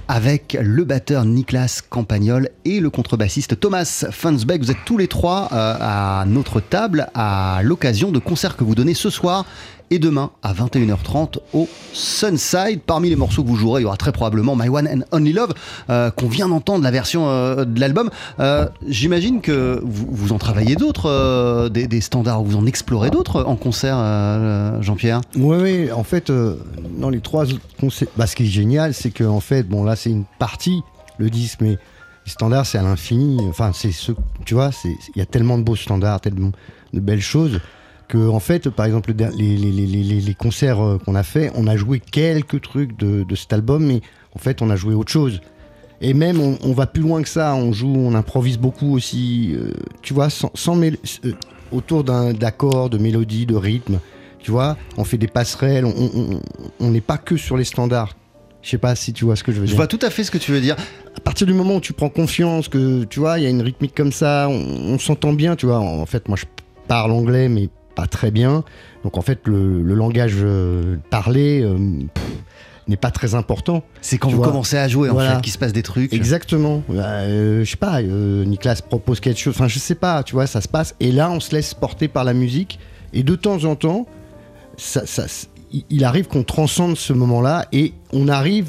avec 0.07 0.57
le 0.59 0.83
batteur 0.85 1.23
Niklas 1.25 1.81
Campagnol 1.87 2.49
et 2.65 2.79
le 2.79 2.89
contrebassiste 2.89 3.59
Thomas 3.59 4.05
Fansbeck. 4.09 4.63
Vous 4.63 4.71
êtes 4.71 4.83
tous 4.83 4.97
les 4.97 5.07
trois 5.07 5.49
euh, 5.51 5.75
à 5.79 6.25
notre 6.25 6.61
table 6.61 7.09
à 7.13 7.61
l'occasion 7.63 8.11
de 8.11 8.17
concerts 8.17 8.57
que 8.57 8.63
vous 8.63 8.73
donnez 8.73 8.95
ce 8.95 9.11
soir 9.11 9.45
et 9.93 9.99
demain 9.99 10.31
à 10.41 10.53
21h30 10.53 11.37
au 11.53 11.69
Sunside. 11.93 12.81
Parmi 12.85 13.09
les 13.09 13.15
morceaux 13.15 13.43
que 13.43 13.47
vous 13.47 13.55
jouerez, 13.55 13.81
il 13.81 13.83
y 13.83 13.85
aura 13.85 13.95
très 13.95 14.11
probablement 14.11 14.55
My 14.55 14.67
One 14.67 14.87
and 14.87 15.01
Only 15.11 15.33
Love 15.33 15.53
euh, 15.89 16.09
qu'on 16.09 16.27
vient 16.27 16.49
d'entendre 16.49 16.83
la 16.83 16.89
version 16.89 17.29
euh, 17.29 17.63
de 17.63 17.79
l'album. 17.79 18.09
Euh, 18.39 18.65
J'imagine 18.87 19.39
que 19.39 19.79
vous, 19.83 20.33
en 20.33 20.39
travaillez 20.39 20.75
d'autres, 20.75 21.69
des, 21.69 21.87
des 21.87 22.01
standards, 22.01 22.43
vous 22.43 22.55
en 22.55 22.65
explorez 22.65 23.11
d'autres 23.11 23.43
en 23.43 23.55
concert, 23.55 23.97
Jean-Pierre? 24.81 25.21
Oui, 25.35 25.57
oui, 25.61 25.91
en 25.91 26.03
fait, 26.03 26.31
dans 26.97 27.09
les 27.09 27.19
trois 27.19 27.45
concerts, 27.79 28.07
bah, 28.17 28.25
ce 28.25 28.35
qui 28.35 28.43
est 28.43 28.47
génial, 28.47 28.95
c'est 28.95 29.11
que 29.11 29.23
en 29.23 29.39
fait, 29.39 29.63
bon, 29.63 29.83
là, 29.83 29.95
c'est 29.95 30.09
une 30.09 30.25
partie, 30.39 30.81
le 31.19 31.29
disque, 31.29 31.59
mais 31.61 31.77
les 32.25 32.31
standards, 32.31 32.65
c'est 32.65 32.79
à 32.79 32.83
l'infini. 32.83 33.39
Enfin, 33.47 33.71
c'est 33.73 33.91
ce, 33.91 34.11
tu 34.45 34.55
vois, 34.55 34.71
il 34.83 35.19
y 35.19 35.21
a 35.21 35.25
tellement 35.27 35.59
de 35.59 35.63
beaux 35.63 35.75
standards, 35.75 36.21
tellement 36.21 36.51
de 36.93 36.99
belles 36.99 37.21
choses 37.21 37.59
que, 38.07 38.27
en 38.29 38.39
fait, 38.39 38.69
par 38.69 38.85
exemple, 38.85 39.13
les, 39.15 39.57
les- 39.57 39.71
les- 39.71 40.03
les- 40.21 40.33
concerts 40.35 40.81
euh, 40.83 40.97
qu'on 40.97 41.15
a 41.15 41.23
fait, 41.23 41.51
on 41.55 41.67
a 41.67 41.75
joué 41.75 41.99
quelques 41.99 42.61
trucs 42.61 42.97
de, 42.97 43.23
de 43.23 43.35
cet 43.35 43.53
album, 43.53 43.85
mais 43.85 44.01
en 44.35 44.39
fait, 44.39 44.61
on 44.61 44.69
a 44.69 44.75
joué 44.75 44.93
autre 44.93 45.11
chose. 45.11 45.41
Et 46.01 46.13
même, 46.13 46.39
on, 46.41 46.57
on 46.63 46.73
va 46.73 46.85
plus 46.85 47.01
loin 47.01 47.21
que 47.21 47.29
ça. 47.29 47.55
On 47.55 47.71
joue, 47.71 47.93
on 47.95 48.13
improvise 48.13 48.57
beaucoup 48.57 48.93
aussi. 48.93 49.53
euh, 49.55 49.71
tu 50.01 50.13
vois, 50.13 50.29
sans, 50.29 50.51
sans 50.53 50.75
euh, 51.25 51.31
autour 51.71 52.03
d'un 52.03 52.33
de 52.33 52.97
mélodie, 52.97 53.45
de 53.45 53.55
rythme. 53.55 53.99
Tu 54.39 54.51
vois, 54.51 54.75
on 54.97 55.05
fait 55.05 55.17
des 55.17 55.27
passerelles. 55.27 55.85
On- 55.85 56.89
n'est 56.89 56.99
pas 57.01 57.17
que 57.17 57.37
sur 57.37 57.55
les 57.55 57.63
standards. 57.63 58.15
Je 58.61 58.69
sais 58.69 58.77
pas 58.77 58.95
si 58.95 59.13
tu 59.13 59.23
vois 59.25 59.35
ce 59.37 59.43
que 59.43 59.51
je 59.51 59.59
veux 59.59 59.65
Je 59.65 59.71
dire. 59.71 59.77
vois 59.77 59.87
tout 59.87 59.99
à 60.01 60.09
fait 60.09 60.23
ce 60.23 60.31
que 60.31 60.37
tu 60.37 60.51
veux 60.51 60.61
dire. 60.61 60.75
À 61.17 61.19
partir 61.21 61.47
du 61.47 61.53
moment 61.53 61.75
où 61.75 61.81
tu 61.81 61.93
prends 61.93 62.09
confiance, 62.09 62.67
que 62.67 63.03
tu 63.05 63.19
vois, 63.19 63.39
il 63.39 63.43
y 63.43 63.45
a 63.45 63.49
une 63.49 63.61
rythmique 63.61 63.95
comme 63.95 64.11
ça, 64.11 64.47
on, 64.49 64.55
on 64.93 64.99
s'entend 64.99 65.31
bien. 65.33 65.55
Tu 65.55 65.65
vois, 65.65 65.79
en, 65.79 65.99
en 66.01 66.05
fait, 66.05 66.27
moi, 66.27 66.37
je 66.37 66.45
parle 66.87 67.11
anglais, 67.11 67.47
mais 67.47 67.69
pas 67.95 68.07
très 68.07 68.31
bien. 68.31 68.63
Donc, 69.03 69.17
en 69.17 69.21
fait, 69.21 69.41
le, 69.45 69.81
le 69.81 69.93
langage 69.93 70.35
euh, 70.37 70.97
parlé 71.09 71.61
euh, 71.61 71.77
n'est 72.87 72.97
pas 72.97 73.11
très 73.11 73.35
important. 73.35 73.83
C'est 74.01 74.17
quand 74.17 74.29
Tu 74.29 74.35
vous 74.35 74.41
vois. 74.41 74.47
commencez 74.51 74.77
à 74.77 74.87
jouer, 74.87 75.09
en 75.09 75.17
fait, 75.17 75.41
qu'il 75.41 75.51
se 75.53 75.57
passe 75.57 75.73
des 75.73 75.83
trucs. 75.83 76.11
Exactement. 76.13 76.83
Euh, 76.89 77.63
je 77.63 77.69
sais 77.69 77.77
pas, 77.77 78.01
euh, 78.01 78.43
Nicolas 78.45 78.75
propose 78.87 79.19
quelque 79.19 79.39
chose. 79.39 79.53
Enfin, 79.55 79.67
je 79.67 79.79
sais 79.79 79.95
pas, 79.95 80.23
tu 80.23 80.33
vois, 80.33 80.47
ça 80.47 80.61
se 80.61 80.67
passe. 80.67 80.95
Et 80.99 81.11
là, 81.11 81.29
on 81.31 81.39
se 81.39 81.51
laisse 81.53 81.73
porter 81.73 82.07
par 82.07 82.23
la 82.23 82.33
musique. 82.33 82.79
Et 83.13 83.23
de 83.23 83.35
temps 83.35 83.63
en 83.65 83.75
temps, 83.75 84.05
ça, 84.77 85.05
ça- 85.05 85.25
il- 85.71 85.85
il 85.89 86.03
arrive 86.03 86.27
qu'on 86.27 86.43
transcende 86.43 86.97
ce 86.97 87.13
moment-là 87.13 87.67
et 87.71 87.93
on 88.11 88.27
arrive. 88.27 88.67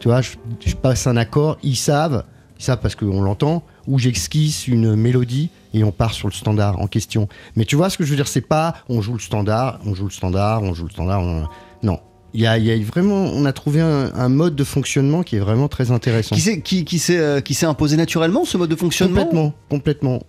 Tu 0.00 0.08
vois, 0.08 0.20
je, 0.20 0.30
je 0.64 0.74
passe 0.76 1.06
un 1.06 1.16
accord, 1.16 1.58
ils 1.62 1.76
savent, 1.76 2.24
ils 2.58 2.64
savent 2.64 2.78
parce 2.80 2.94
qu'on 2.94 3.20
l'entend, 3.22 3.64
ou 3.88 3.98
j'esquisse 3.98 4.68
une 4.68 4.94
mélodie 4.94 5.50
et 5.74 5.82
on 5.82 5.90
part 5.90 6.12
sur 6.12 6.28
le 6.28 6.32
standard 6.34 6.78
en 6.80 6.86
question. 6.86 7.26
Mais 7.56 7.64
tu 7.64 7.74
vois 7.74 7.90
ce 7.90 7.98
que 7.98 8.04
je 8.04 8.10
veux 8.10 8.16
dire, 8.16 8.28
c'est 8.28 8.40
pas 8.42 8.74
on 8.88 9.00
joue 9.00 9.14
le 9.14 9.18
standard, 9.18 9.80
on 9.86 9.94
joue 9.94 10.04
le 10.04 10.10
standard, 10.12 10.62
on 10.62 10.74
joue 10.74 10.84
le 10.84 10.90
standard. 10.90 11.20
on- 11.22 11.46
Non. 11.82 11.98
Il 12.34 12.42
y 12.42 12.46
a, 12.46 12.58
il 12.58 12.64
y 12.66 12.70
a 12.70 12.76
vraiment, 12.84 13.24
on 13.24 13.46
a 13.46 13.52
trouvé 13.54 13.80
un, 13.80 14.12
un 14.14 14.28
mode 14.28 14.54
de 14.54 14.62
fonctionnement 14.64 15.22
qui 15.22 15.36
est 15.36 15.40
vraiment 15.40 15.66
très 15.68 15.90
intéressant. 15.90 16.34
Qui 16.36 16.42
s'est 16.42 16.60
qui, 16.60 16.84
qui 16.84 17.02
euh, 17.10 17.40
qui 17.40 17.64
imposé 17.64 17.96
naturellement, 17.96 18.44
ce 18.44 18.58
mode 18.58 18.68
de 18.68 18.76
fonctionnement? 18.76 19.22
Complètement, 19.24 19.54
complètement. 19.70 20.22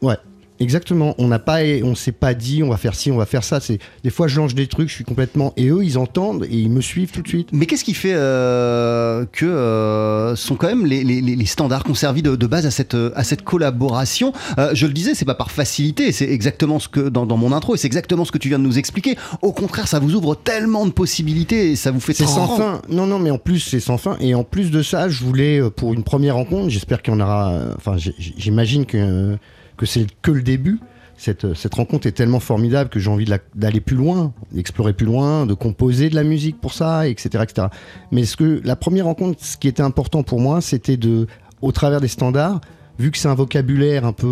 Ouais, 0.00 0.16
exactement. 0.60 1.14
On 1.18 1.28
n'a 1.28 1.38
pas, 1.38 1.58
on 1.82 1.94
s'est 1.94 2.12
pas 2.12 2.34
dit, 2.34 2.62
on 2.62 2.68
va 2.70 2.76
faire 2.76 2.94
ci, 2.94 3.10
on 3.10 3.16
va 3.16 3.26
faire 3.26 3.44
ça. 3.44 3.60
C'est 3.60 3.78
des 4.02 4.10
fois, 4.10 4.28
je 4.28 4.36
lance 4.38 4.54
des 4.54 4.66
trucs, 4.66 4.88
je 4.88 4.94
suis 4.94 5.04
complètement, 5.04 5.52
et 5.56 5.68
eux, 5.68 5.84
ils 5.84 5.98
entendent 5.98 6.44
et 6.44 6.56
ils 6.56 6.70
me 6.70 6.80
suivent 6.80 7.10
tout 7.10 7.22
de 7.22 7.28
suite. 7.28 7.48
Mais 7.52 7.66
qu'est-ce 7.66 7.84
qui 7.84 7.94
fait 7.94 8.14
euh, 8.14 9.24
que 9.32 9.46
euh, 9.46 10.36
sont 10.36 10.56
quand 10.56 10.68
même 10.68 10.86
les, 10.86 11.04
les- 11.04 11.20
les- 11.20 11.36
les 11.36 11.46
standards 11.46 11.84
qui 11.84 11.90
ont 11.90 11.94
servi 11.94 12.22
de, 12.22 12.36
de 12.36 12.46
base 12.46 12.66
à 12.66 12.70
cette, 12.70 12.96
à 13.14 13.24
cette 13.24 13.42
collaboration? 13.42 14.32
Euh, 14.58 14.70
Je 14.74 14.86
le 14.86 14.92
disais, 14.92 15.14
c'est 15.14 15.24
pas 15.24 15.34
par 15.34 15.50
facilité, 15.50 16.12
c'est 16.12 16.28
exactement 16.30 16.78
ce 16.78 16.88
que 16.88 17.08
dans, 17.08 17.26
dans 17.26 17.36
mon 17.36 17.52
intro, 17.52 17.74
et 17.74 17.78
c'est 17.78 17.86
exactement 17.86 18.24
ce 18.24 18.32
que 18.32 18.38
tu 18.38 18.48
viens 18.48 18.58
de 18.58 18.64
nous 18.64 18.78
expliquer. 18.78 19.16
Au 19.42 19.52
contraire, 19.52 19.88
ça 19.88 19.98
vous 19.98 20.14
ouvre 20.14 20.34
tellement 20.34 20.86
de 20.86 20.90
possibilités 20.92 21.70
et 21.72 21.76
ça 21.76 21.90
vous 21.90 22.00
fait 22.00 22.12
C'est 22.14 22.26
sans 22.26 22.56
fin. 22.56 22.82
Non, 22.88 23.06
non, 23.06 23.18
mais 23.18 23.30
en 23.30 23.38
plus, 23.38 23.60
c'est 23.60 23.80
sans 23.80 23.98
fin. 23.98 24.16
Et 24.20 24.34
en 24.34 24.44
plus 24.44 24.70
de 24.70 24.82
ça, 24.82 25.08
je 25.08 25.22
voulais, 25.24 25.60
euh, 25.60 25.70
pour 25.70 25.94
une 25.94 26.02
première 26.04 26.34
rencontre, 26.36 26.68
j'espère 26.70 27.02
qu'il 27.02 27.12
y 27.12 27.16
en 27.16 27.20
aura. 27.20 27.52
Enfin, 27.76 27.96
j'imagine 28.36 28.86
que, 28.86 29.36
que 29.76 29.86
c'est 29.86 30.06
que 30.22 30.30
le 30.30 30.42
début. 30.42 30.80
Cette, 31.16 31.54
cette 31.54 31.74
rencontre 31.74 32.08
est 32.08 32.12
tellement 32.12 32.40
formidable 32.40 32.90
que 32.90 32.98
j'ai 32.98 33.08
envie 33.08 33.30
d'aller 33.54 33.80
plus 33.80 33.96
loin, 33.96 34.32
d'explorer 34.50 34.92
plus 34.92 35.06
loin, 35.06 35.46
de 35.46 35.54
composer 35.54 36.10
de 36.10 36.16
la 36.16 36.24
musique 36.24 36.60
pour 36.60 36.72
ça, 36.74 37.06
etc. 37.06 37.44
etc. 37.44 37.68
Mais 38.10 38.24
ce 38.24 38.36
que, 38.36 38.60
la 38.64 38.74
première 38.74 39.04
rencontre, 39.04 39.42
ce 39.44 39.56
qui 39.56 39.68
était 39.68 39.82
important 39.82 40.24
pour 40.24 40.40
moi, 40.40 40.60
c'était 40.60 40.96
de, 40.96 41.28
au 41.62 41.70
travers 41.70 42.00
des 42.00 42.08
standards, 42.08 42.60
vu 42.98 43.10
que 43.10 43.18
c'est 43.18 43.28
un 43.28 43.34
vocabulaire 43.34 44.04
un 44.04 44.12
peu 44.12 44.26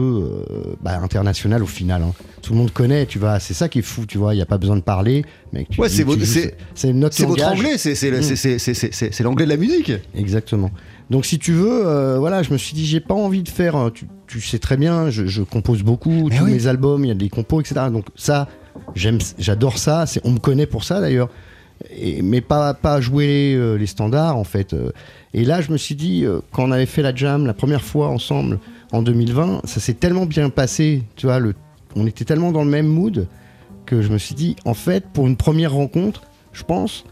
euh, 0.51 0.75
bah, 0.83 0.99
international 1.03 1.63
au 1.63 1.67
final, 1.67 2.03
hein. 2.03 2.13
tout 2.43 2.53
le 2.53 2.59
monde 2.59 2.71
connaît, 2.73 3.07
tu 3.07 3.19
vois, 3.19 3.41
c'est 3.41 3.55
ça 3.55 3.69
qui 3.69 3.81
est 3.81 3.83
fou, 3.83 4.07
tu 4.07 4.19
vois, 4.19 4.35
il 4.35 4.37
n'y 4.37 4.43
a 4.43 4.47
pas 4.47 4.59
besoin 4.59 4.77
de 4.77 4.83
parler. 4.83 5.25
Mais 5.53 5.67
tu- 5.69 5.81
Ouais, 5.81 5.89
c'est 5.89 6.05
votre- 6.05 6.21
anglais, 7.53 7.77
c'est 7.79 9.23
l'anglais 9.23 9.45
de 9.45 9.51
la 9.51 9.57
musique. 9.57 9.93
Exactement. 10.15 10.71
Donc 11.11 11.27
si 11.27 11.39
tu 11.39 11.53
veux, 11.53 11.87
euh, 11.87 12.19
voilà, 12.19 12.43
je 12.43 12.53
me 12.53 12.59
suis 12.59 12.75
dit, 12.75 12.87
j'ai 12.87 13.01
pas 13.01 13.15
envie 13.15 13.43
de 13.43 13.49
faire. 13.49 13.77
euh, 13.77 13.91
Tu, 13.91 14.07
tu 14.27 14.41
sais 14.41 14.59
très 14.59 14.77
bien, 14.77 15.11
je, 15.11 15.27
je 15.27 15.43
compose 15.43 15.83
beaucoup, 15.83 16.29
Mais 16.31 16.39
tous 16.39 16.45
oui. 16.45 16.53
mes 16.53 16.67
albums, 16.67 17.05
il 17.05 17.09
y 17.09 17.11
a 17.11 17.15
des 17.15 17.29
compos, 17.29 17.61
etc. 17.61 17.87
Donc 17.93 18.07
ça, 18.17 18.49
j'aime, 18.95 19.19
j'adore 19.39 19.77
ça. 19.79 20.07
C'est, 20.07 20.21
on 20.25 20.31
me 20.31 20.39
connaît 20.39 20.67
pour 20.67 20.85
ça 20.85 21.01
d'ailleurs. 21.01 21.29
Et- 21.91 22.23
mais 22.23 22.41
pas 22.41 22.75
pas 22.75 23.01
jouer 23.01 23.55
euh, 23.57 23.77
les 23.77 23.87
standards 23.87 24.37
en 24.37 24.45
fait. 24.45 24.73
Euh, 24.75 24.91
Et 25.35 25.45
là, 25.45 25.61
je 25.63 25.73
me 25.73 25.79
suis 25.79 25.95
dit, 25.95 26.25
euh, 26.27 26.41
quand 26.53 26.65
on 26.65 26.71
avait 26.73 26.87
fait 26.87 27.01
la 27.03 27.15
jam 27.15 27.47
la 27.47 27.55
première 27.55 27.83
fois 27.83 28.09
ensemble 28.09 28.59
en 28.93 29.03
2020, 29.03 29.63
ça 29.65 29.81
s'est 29.81 29.95
tellement 29.95 30.27
bien 30.27 30.51
passé. 30.51 31.03
Tu 31.17 31.27
vois, 31.27 31.39
on 31.97 32.07
était 32.07 32.25
tellement 32.27 32.53
dans 32.53 32.65
le 32.65 32.71
même 32.71 32.87
mood 32.87 33.27
que 33.87 34.03
je 34.03 34.11
me 34.11 34.19
suis 34.19 34.35
dit, 34.35 34.57
en 34.67 34.75
fait, 34.75 35.05
pour 35.13 35.27
une 35.27 35.37
première 35.37 35.73
rencontre, 35.73 36.23
je 36.53 36.63
pense, 36.65 37.05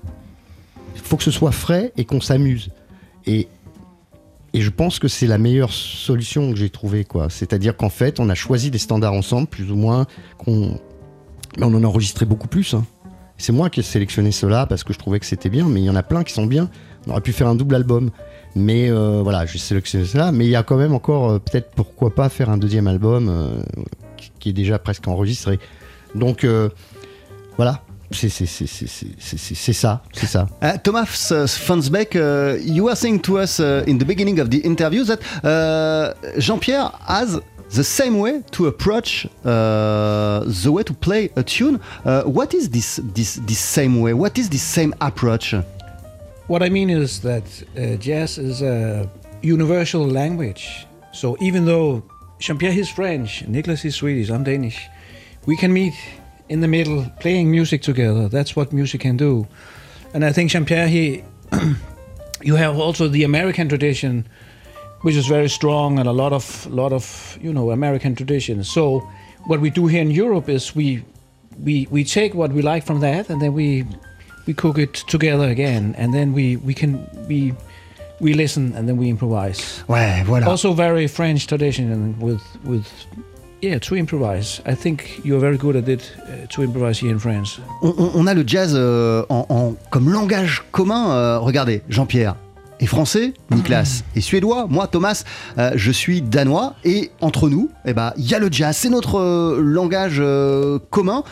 il 0.95 1.01
faut 1.01 1.17
que 1.17 1.23
ce 1.25 1.31
soit 1.31 1.51
frais 1.53 1.93
et 1.97 2.05
qu'on 2.05 2.21
s'amuse. 2.21 2.69
Et, 3.27 3.49
et 4.53 4.61
je 4.61 4.71
pense 4.71 4.99
que 4.99 5.09
c'est 5.09 5.27
la 5.27 5.39
meilleure 5.39 5.73
solution 5.73 6.51
que 6.51 6.57
j'ai 6.59 6.69
trouvée. 6.71 7.05
quoi. 7.05 7.31
C'est-à-dire 7.31 7.77
qu'en 7.77 7.89
fait, 7.91 8.21
on 8.21 8.29
a 8.29 8.35
choisi 8.35 8.71
des 8.71 8.79
standards 8.79 9.15
ensemble, 9.15 9.47
plus 9.47 9.71
ou 9.73 9.77
moins, 9.77 10.07
qu'on 10.39 10.79
mais 11.59 11.65
on 11.65 11.75
en 11.75 11.83
a 11.83 11.87
enregistré 11.87 12.27
beaucoup 12.27 12.49
plus. 12.49 12.75
hein. 12.75 12.85
C'est 13.41 13.53
moi 13.53 13.71
qui 13.71 13.81
ai 13.81 13.83
sélectionné 13.83 14.33
cela 14.33 14.67
parce 14.67 14.85
que 14.85 14.93
je 14.93 14.99
trouvais 14.99 15.19
que 15.19 15.25
c'était 15.25 15.49
bien, 15.49 15.67
mais 15.67 15.81
il 15.81 15.85
y 15.85 15.91
en 15.91 15.97
a 15.97 16.03
plein 16.03 16.25
qui 16.25 16.35
sont 16.35 16.45
bien. 16.45 16.69
On 17.07 17.13
aurait 17.13 17.23
pu 17.23 17.33
faire 17.33 17.49
un 17.49 17.55
double 17.55 17.75
album. 17.75 18.11
Mais 18.55 18.91
euh, 18.91 19.21
voilà, 19.23 19.47
j'ai 19.47 19.59
sélectionné 19.59 20.05
cela. 20.05 20.31
Mais 20.31 20.45
il 20.45 20.51
y 20.51 20.57
a 20.57 20.63
quand 20.63 20.77
même 20.77 20.93
encore, 20.93 21.31
euh, 21.31 21.39
peut-être 21.39 21.71
pourquoi 21.75 22.15
pas 22.15 22.29
faire 22.29 22.51
un 22.51 22.59
deuxième 22.59 22.87
album 22.87 23.29
euh, 23.31 23.63
qui, 24.39 24.51
est 24.51 24.53
déjà 24.53 24.79
presque 24.79 25.09
enregistré. 25.09 25.59
Donc 26.15 26.45
euh, 26.45 26.69
voilà, 27.57 27.83
c'est 28.11 28.29
ça, 28.29 30.03
c'est 30.13 30.27
ça. 30.27 30.47
Thomas 30.83 31.33
Fansbeck, 31.47 32.15
uh, 32.17 32.59
you 32.63 32.85
were 32.85 32.97
saying 32.97 33.21
to 33.21 33.39
us 33.39 33.61
in 33.61 33.97
the 33.97 34.05
beginning 34.05 34.39
of 34.41 34.51
the 34.51 34.61
interview 34.67 35.05
that 35.05 35.21
Jean-Pierre 36.37 36.91
has 37.07 37.41
the 37.73 37.85
same 37.85 38.19
way 38.19 38.43
to 38.51 38.67
approach 38.67 39.27
uh, 39.45 40.41
the 40.45 40.71
way 40.73 40.83
to 40.83 40.95
play 40.95 41.31
a 41.37 41.43
tune. 41.43 41.81
Uh, 42.05 42.23
what 42.25 42.55
is 42.55 42.71
this, 42.71 43.01
this 43.15 43.37
this 43.37 43.59
same 43.59 44.01
way? 44.01 44.13
What 44.13 44.39
is 44.39 44.49
this 44.49 44.63
same 44.63 44.95
approach? 45.01 45.55
What 46.47 46.63
I 46.63 46.69
mean 46.69 46.91
is 46.91 47.21
that 47.21 47.45
uh, 47.77 47.97
jazz 47.97 48.39
is 48.39 48.61
a 48.63 49.09
universal 49.43 50.05
language. 50.07 50.87
So 51.13 51.37
even 51.41 51.65
though 51.65 52.03
Jean-Pierre 52.41 52.73
is 52.73 52.89
French, 52.89 53.47
Nicholas 53.47 53.85
is 53.85 53.97
Swedish, 53.97 54.31
I'm 54.31 54.45
Danish, 54.45 54.89
we 55.47 55.57
can 55.57 55.73
meet 55.73 55.95
in 56.49 56.61
the 56.61 56.69
middle 56.69 57.07
playing 57.21 57.51
music 57.51 57.83
together. 57.83 58.29
That's 58.29 58.57
what 58.57 58.73
music 58.73 59.03
can 59.03 59.17
do. 59.17 59.47
And 60.13 60.25
I 60.25 60.33
think 60.33 60.51
Jean-Pierre, 60.51 60.89
he, 60.89 61.23
you 62.43 62.57
have 62.57 62.77
also 62.79 63.09
the 63.09 63.23
American 63.23 63.69
tradition, 63.69 64.27
which 65.03 65.17
is 65.17 65.27
very 65.27 65.49
strong 65.49 65.99
and 65.99 66.07
a 66.09 66.13
lot 66.13 66.33
of 66.33 66.67
lot 66.71 66.93
of 66.93 67.39
you 67.43 67.53
know 67.53 67.71
American 67.71 68.15
traditions. 68.15 68.69
So 68.69 69.03
what 69.47 69.61
we 69.61 69.71
do 69.71 69.87
here 69.87 70.03
in 70.03 70.11
Europe 70.11 70.49
is 70.53 70.75
we 70.77 71.03
we 71.65 71.87
we 71.91 72.05
take 72.05 72.35
what 72.35 72.53
we 72.53 72.63
like 72.63 72.85
from 72.85 73.01
that 73.01 73.31
and 73.31 73.41
then 73.41 73.53
we 73.55 73.85
we 74.47 74.55
cook 74.55 74.79
it 74.79 74.95
together 75.07 75.49
again 75.49 75.95
and 75.99 76.13
then 76.13 76.33
we 76.33 76.57
we 76.57 76.75
can 76.75 76.99
we 77.29 77.53
we 78.21 78.35
listen 78.35 78.73
and 78.77 78.87
then 78.87 78.97
we 78.99 79.09
improvise. 79.09 79.83
Ouais, 79.89 80.23
voilà. 80.27 80.47
Also 80.47 80.73
very 80.75 81.07
French 81.09 81.47
tradition 81.47 82.15
with 82.21 82.43
with 82.65 82.85
yeah 83.63 83.79
to 83.79 83.95
improvise. 83.97 84.61
I 84.67 84.75
think 84.75 85.21
you're 85.25 85.41
very 85.41 85.57
good 85.57 85.77
at 85.77 85.89
it 85.89 86.13
uh, 86.23 86.47
to 86.55 86.63
improvise 86.63 86.99
here 86.99 87.11
in 87.13 87.19
France. 87.19 87.59
On, 87.83 87.93
on- 87.99 88.13
on 88.21 88.29
a 88.29 88.35
le 88.35 88.45
jazz 88.47 88.75
euh, 88.75 89.25
en, 89.31 89.47
en- 89.49 89.77
comme 89.91 90.11
langage 90.13 90.63
commun. 90.73 91.11
euh, 91.11 91.39
regardez, 91.41 91.81
Jean-Pierre, 91.89 92.37
est 92.81 92.87
français, 92.87 93.35
Niklas 93.51 94.03
est 94.17 94.21
suédois, 94.21 94.67
moi 94.69 94.87
Thomas, 94.87 95.23
euh, 95.59 95.71
je 95.77 95.93
suis 95.93 96.23
danois 96.23 96.75
et 96.85 97.11
entre 97.21 97.49
nous, 97.49 97.71
eh 97.85 97.93
ben 97.93 98.13
il 98.17 98.27
y 98.29 98.35
a 98.35 98.39
le 98.39 98.49
jazz, 98.51 98.77
c'est 98.77 98.89
notre 98.89 99.19
euh, 99.21 99.61
langage 99.63 100.17
euh, 100.19 100.79
commun 100.91 101.23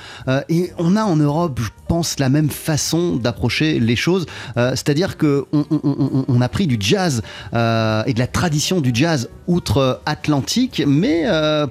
et 0.49 0.71
on 0.79 0.95
a 0.97 1.03
en 1.05 1.17
Europe, 1.17 1.59
je 1.63 1.71
pense, 1.89 2.19
la 2.19 2.29
même 2.29 2.51
façon 2.51 3.17
d'approcher 3.17 3.81
les 3.81 3.97
choses, 3.97 4.27
c'est-à-dire 4.57 5.17
que 5.17 5.47
on, 5.53 5.65
on- 5.71 5.81
on- 5.83 6.25
on 6.29 6.41
a 6.43 6.49
pris 6.51 6.67
du 6.67 6.77
jazz 6.79 7.23
et 7.53 8.13
de 8.13 8.19
la 8.19 8.27
tradition 8.27 8.81
du 8.83 8.91
jazz 8.93 9.31
outre-Atlantique, 9.47 10.83
mais 10.87 11.25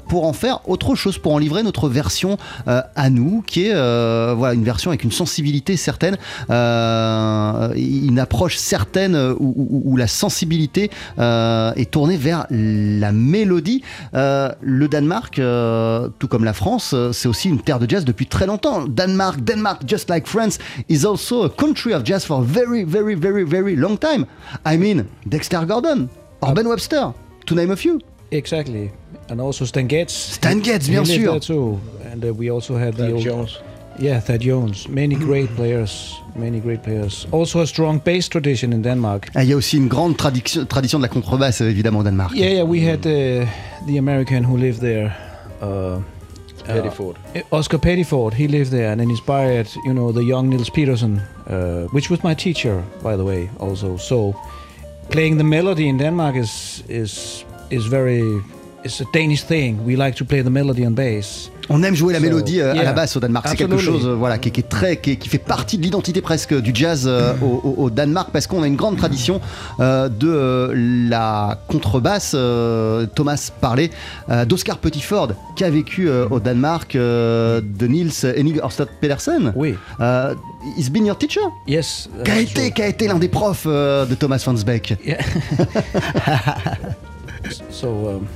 pour 0.10 0.26
en 0.26 0.34
faire 0.34 0.68
autre 0.68 0.96
chose, 0.96 1.20
pour 1.20 1.34
en 1.34 1.38
livrer 1.38 1.62
notre 1.62 1.88
version 1.88 2.38
à 2.66 3.10
nous, 3.12 3.44
qui 3.46 3.68
est 3.68 3.74
voilà 3.74 4.54
une 4.56 4.64
version 4.64 4.90
avec 4.90 5.04
une 5.04 5.12
sensibilité 5.12 5.78
certaine, 5.78 6.18
une 6.50 8.20
approche 8.20 8.58
certaine 8.58 9.16
euh, 9.16 9.36
où, 9.70 9.98
la 9.98 10.08
sensibilité 10.08 10.90
euh, 11.20 11.74
est 11.76 11.92
tournée 11.92 12.18
vers 12.18 12.46
la 12.50 13.12
mélodie. 13.12 13.84
Euh, 14.14 14.52
le 14.62 14.88
Danemark, 14.88 15.40
euh, 15.40 16.10
tout 16.20 16.28
comme 16.28 16.44
la 16.44 16.54
France, 16.54 16.92
euh, 16.94 17.12
c'est 17.12 17.28
aussi 17.28 17.50
une 17.50 17.62
terre 17.62 17.80
de 17.80 17.90
jazz 17.90 18.06
depuis 18.06 18.28
très 18.28 18.46
longtemps. 18.46 18.86
Danemark, 18.86 19.44
Denmark, 19.44 19.84
just 19.88 20.10
like 20.10 20.28
France, 20.28 20.58
is 20.90 21.06
also 21.06 21.44
a 21.44 21.50
country 21.50 21.94
of 21.94 22.04
jazz 22.06 22.26
for 22.26 22.40
a 22.40 22.44
very, 22.44 22.84
very, 22.84 23.16
very, 23.16 23.44
very 23.44 23.76
long 23.76 23.98
time. 23.98 24.26
I 24.66 24.78
mean, 24.78 25.06
Dexter 25.26 25.66
Gordon, 25.66 26.08
or 26.42 26.54
Ben 26.54 26.68
Webster, 26.68 27.14
to 27.46 27.56
name 27.56 27.72
a 27.72 27.76
few. 27.76 28.00
Exactly. 28.32 28.92
And 29.30 29.40
also 29.40 29.66
Stan 29.66 29.88
Getz. 29.88 30.14
Stan 30.14 30.60
Getz, 30.62 30.90
bien 30.90 31.06
sûr. 31.06 31.40
too. 31.40 31.80
And 32.12 32.24
uh, 32.24 32.34
we 32.34 32.50
also 32.50 32.78
had 32.78 32.94
the 32.96 33.04
Thad 33.04 33.14
old, 33.14 33.24
Jones. 33.24 33.60
Yeah, 34.00 34.20
Thad 34.22 34.42
Jones. 34.42 34.88
Many 34.88 35.16
great 35.16 35.50
players. 35.56 36.22
Many 36.36 36.60
great 36.60 36.84
players. 36.84 37.26
Also 37.32 37.62
a 37.62 37.66
strong 37.66 38.00
bass 38.04 38.30
tradition 38.30 38.72
in 38.72 38.82
Denmark. 38.84 39.30
Ah, 39.34 39.44
Il 39.44 39.50
y 39.50 39.54
a 39.54 39.56
aussi 39.58 39.78
une 39.78 39.88
grande 39.88 40.16
tradiction, 40.18 40.66
tradition 40.66 41.00
de 41.00 41.04
la 41.04 41.10
contrebasse, 41.10 41.62
euh, 41.62 41.70
évidemment, 41.70 42.00
au 42.00 42.04
Danemark. 42.04 42.32
Yeah, 42.36 42.50
yeah. 42.50 42.64
We 42.64 42.80
had 42.88 43.06
uh, 43.08 43.46
the 43.88 43.98
American 43.98 44.44
who 44.44 44.56
lived 44.58 44.82
there. 44.82 45.16
Uh, 45.62 46.00
Pettiford. 46.68 47.16
uh, 47.34 47.40
Oscar 47.56 47.78
Pettiford, 47.80 48.34
he 48.34 48.46
lived 48.48 48.72
there 48.72 48.92
and 48.92 49.02
inspired, 49.02 49.68
you 49.86 49.94
know, 49.94 50.12
the 50.12 50.22
young 50.24 50.50
Nils 50.50 50.70
Peterson, 50.70 51.22
uh, 51.50 51.88
which 51.94 52.10
was 52.10 52.22
my 52.24 52.36
teacher, 52.36 52.84
by 53.02 53.16
the 53.16 53.24
way, 53.24 53.50
also. 53.58 53.96
So, 53.98 54.36
playing 55.10 55.38
the 55.38 55.46
melody 55.46 55.88
in 55.88 55.98
Denmark 55.98 56.36
is 56.36 56.84
is 56.90 57.46
is 57.72 57.86
very, 57.86 58.22
it's 58.88 59.02
a 59.02 59.06
Danish 59.14 59.44
thing. 59.46 59.78
We 59.86 59.96
like 59.96 60.16
to 60.18 60.26
play 60.26 60.42
the 60.44 60.50
melody 60.50 60.86
on 60.86 60.92
bass. 60.92 61.52
On 61.70 61.84
aime 61.84 61.96
jouer 61.96 62.14
la 62.14 62.20
So, 62.20 62.26
mélodie 62.26 62.62
euh, 62.62 62.72
à 62.72 62.84
la 62.84 62.94
basse 62.94 63.18
au 63.18 63.20
Danemark. 63.20 63.46
C'est 63.50 63.58
quelque 63.58 63.78
chose 63.78 64.08
euh, 64.08 64.16
voilà, 64.16 64.38
qui, 64.38 64.52
qui 64.52 64.62
est 64.62 64.70
très, 64.70 64.96
qui, 64.98 65.12
est- 65.12 65.16
qui 65.18 65.28
fait 65.28 65.38
partie 65.38 65.78
de 65.78 65.84
l'identité 65.84 66.22
presque 66.22 66.54
du 66.62 66.72
jazz 66.74 67.04
euh, 67.08 67.34
au, 67.42 67.46
au- 67.62 67.84
au 67.84 67.90
Danemark 67.90 68.30
parce 68.32 68.48
qu'on 68.48 68.64
a 68.64 68.68
une 68.68 68.78
grande 68.78 68.96
tradition 68.96 69.42
de 69.80 70.72
la 71.10 71.60
contrebasse. 71.68 72.32
Thomas 73.16 73.52
parlait 73.60 73.90
d'Oscar 74.48 74.78
Pettiford 74.78 75.34
qui 75.58 75.66
a 75.66 75.70
vécu 75.70 76.10
au 76.10 76.40
Danemark, 76.40 76.94
de 76.96 77.88
Niels 77.88 78.12
Henning 78.38 78.60
Ørsted 78.64 78.88
Pedersen. 79.02 79.52
Oui. 79.56 79.76
He's 80.78 80.90
been 80.90 81.06
your 81.06 81.18
teacher? 81.18 81.42
Yes. 81.68 82.10
qui 82.24 82.32
a 82.32 82.36
that's 82.36 82.44
été, 82.44 82.54
true. 82.62 82.72
qui 82.72 82.82
a 82.82 82.88
été 82.88 83.08
l'un 83.08 83.20
des 83.20 83.28
profs 83.30 83.68
de 83.68 84.16
Thomas 84.16 84.40
Fansbeck. 84.40 84.96
Yeah. 85.06 85.18
so 87.70 87.88
um, 87.88 88.28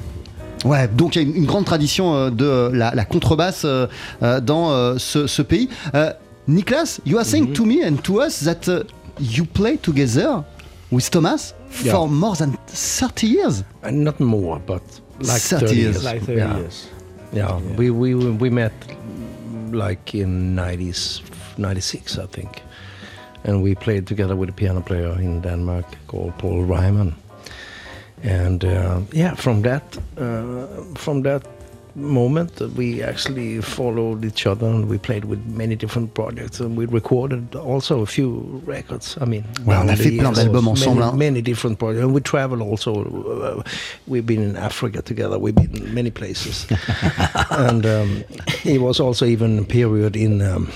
Ouais, 0.65 0.87
donc 0.87 1.15
il 1.15 1.21
y 1.21 1.25
a 1.25 1.27
une, 1.27 1.35
une 1.35 1.45
grande 1.45 1.65
tradition 1.65 2.13
euh, 2.13 2.29
de 2.29 2.45
euh, 2.45 2.69
la, 2.73 2.93
la 2.93 3.05
contrebasse 3.05 3.63
euh, 3.65 3.87
dans 4.41 4.71
euh, 4.71 4.97
ce, 4.97 5.25
ce 5.27 5.41
pays. 5.41 5.69
Euh, 5.95 6.11
Niklas, 6.47 6.99
you 7.05 7.17
are 7.17 7.25
saying 7.25 7.53
to 7.53 7.65
me 7.65 7.83
and 7.83 7.97
to 8.03 8.21
us 8.21 8.43
that 8.43 8.67
uh, 8.67 8.83
you 9.19 9.45
play 9.45 9.77
together 9.77 10.43
with 10.91 11.09
Thomas 11.09 11.53
Yeah. 11.85 11.93
for 11.93 12.07
more 12.09 12.35
than 12.35 12.57
30 12.67 13.27
years? 13.27 13.63
Uh, 13.83 13.91
not 13.91 14.19
more, 14.19 14.59
but 14.67 14.81
like 15.21 15.39
30 15.41 15.65
30, 15.67 15.75
years. 15.75 15.83
years. 15.95 16.03
like 16.03 16.21
30 16.25 16.37
yeah. 16.37 16.57
years. 16.57 16.87
Yeah, 17.33 17.59
we, 17.77 17.89
we 17.91 18.13
we 18.13 18.49
met 18.49 18.73
like 19.71 20.13
in 20.13 20.53
90s, 20.53 21.21
96, 21.57 22.17
I 22.17 22.25
think. 22.27 22.61
And 23.45 23.63
we 23.63 23.73
played 23.73 24.05
together 24.05 24.35
with 24.35 24.49
a 24.49 24.53
piano 24.53 24.81
player 24.81 25.17
in 25.21 25.39
Denmark 25.41 25.85
called 26.07 26.33
Paul 26.37 26.65
Ryman. 26.65 27.13
And 28.23 28.63
uh, 28.63 29.01
yeah, 29.11 29.35
from 29.35 29.61
that 29.63 29.97
uh, 30.17 30.67
from 30.95 31.23
that 31.23 31.43
moment, 31.95 32.61
we 32.77 33.03
actually 33.03 33.61
followed 33.61 34.23
each 34.23 34.45
other 34.47 34.65
and 34.67 34.87
we 34.87 34.97
played 34.97 35.25
with 35.25 35.45
many 35.47 35.75
different 35.75 36.13
projects 36.13 36.59
and 36.59 36.77
we 36.77 36.85
recorded 36.85 37.55
also 37.55 38.01
a 38.01 38.05
few 38.05 38.61
records. 38.65 39.17
I 39.19 39.25
mean, 39.25 39.43
Ouais, 39.65 39.75
on 39.75 39.89
a 39.89 39.95
fait 39.95 40.17
plein 40.17 40.33
d'albums 40.33 40.67
ensemble, 40.67 40.99
Many, 40.99 41.11
hein. 41.11 41.17
many 41.17 41.41
different 41.41 41.79
projects. 41.79 42.03
And 42.03 42.13
we 42.13 42.21
travel 42.21 42.61
also. 42.61 43.03
Uh, 43.03 43.63
we've 44.07 44.25
been 44.25 44.41
in 44.41 44.55
Africa 44.55 45.01
together. 45.01 45.37
We've 45.39 45.55
been 45.55 45.75
in 45.75 45.93
many 45.93 46.11
places. 46.11 46.67
and 47.49 47.85
um, 47.85 48.23
it 48.63 48.79
was 48.81 48.99
also 48.99 49.25
even 49.25 49.59
a 49.59 49.63
period 49.63 50.15
in 50.15 50.41
um, 50.41 50.69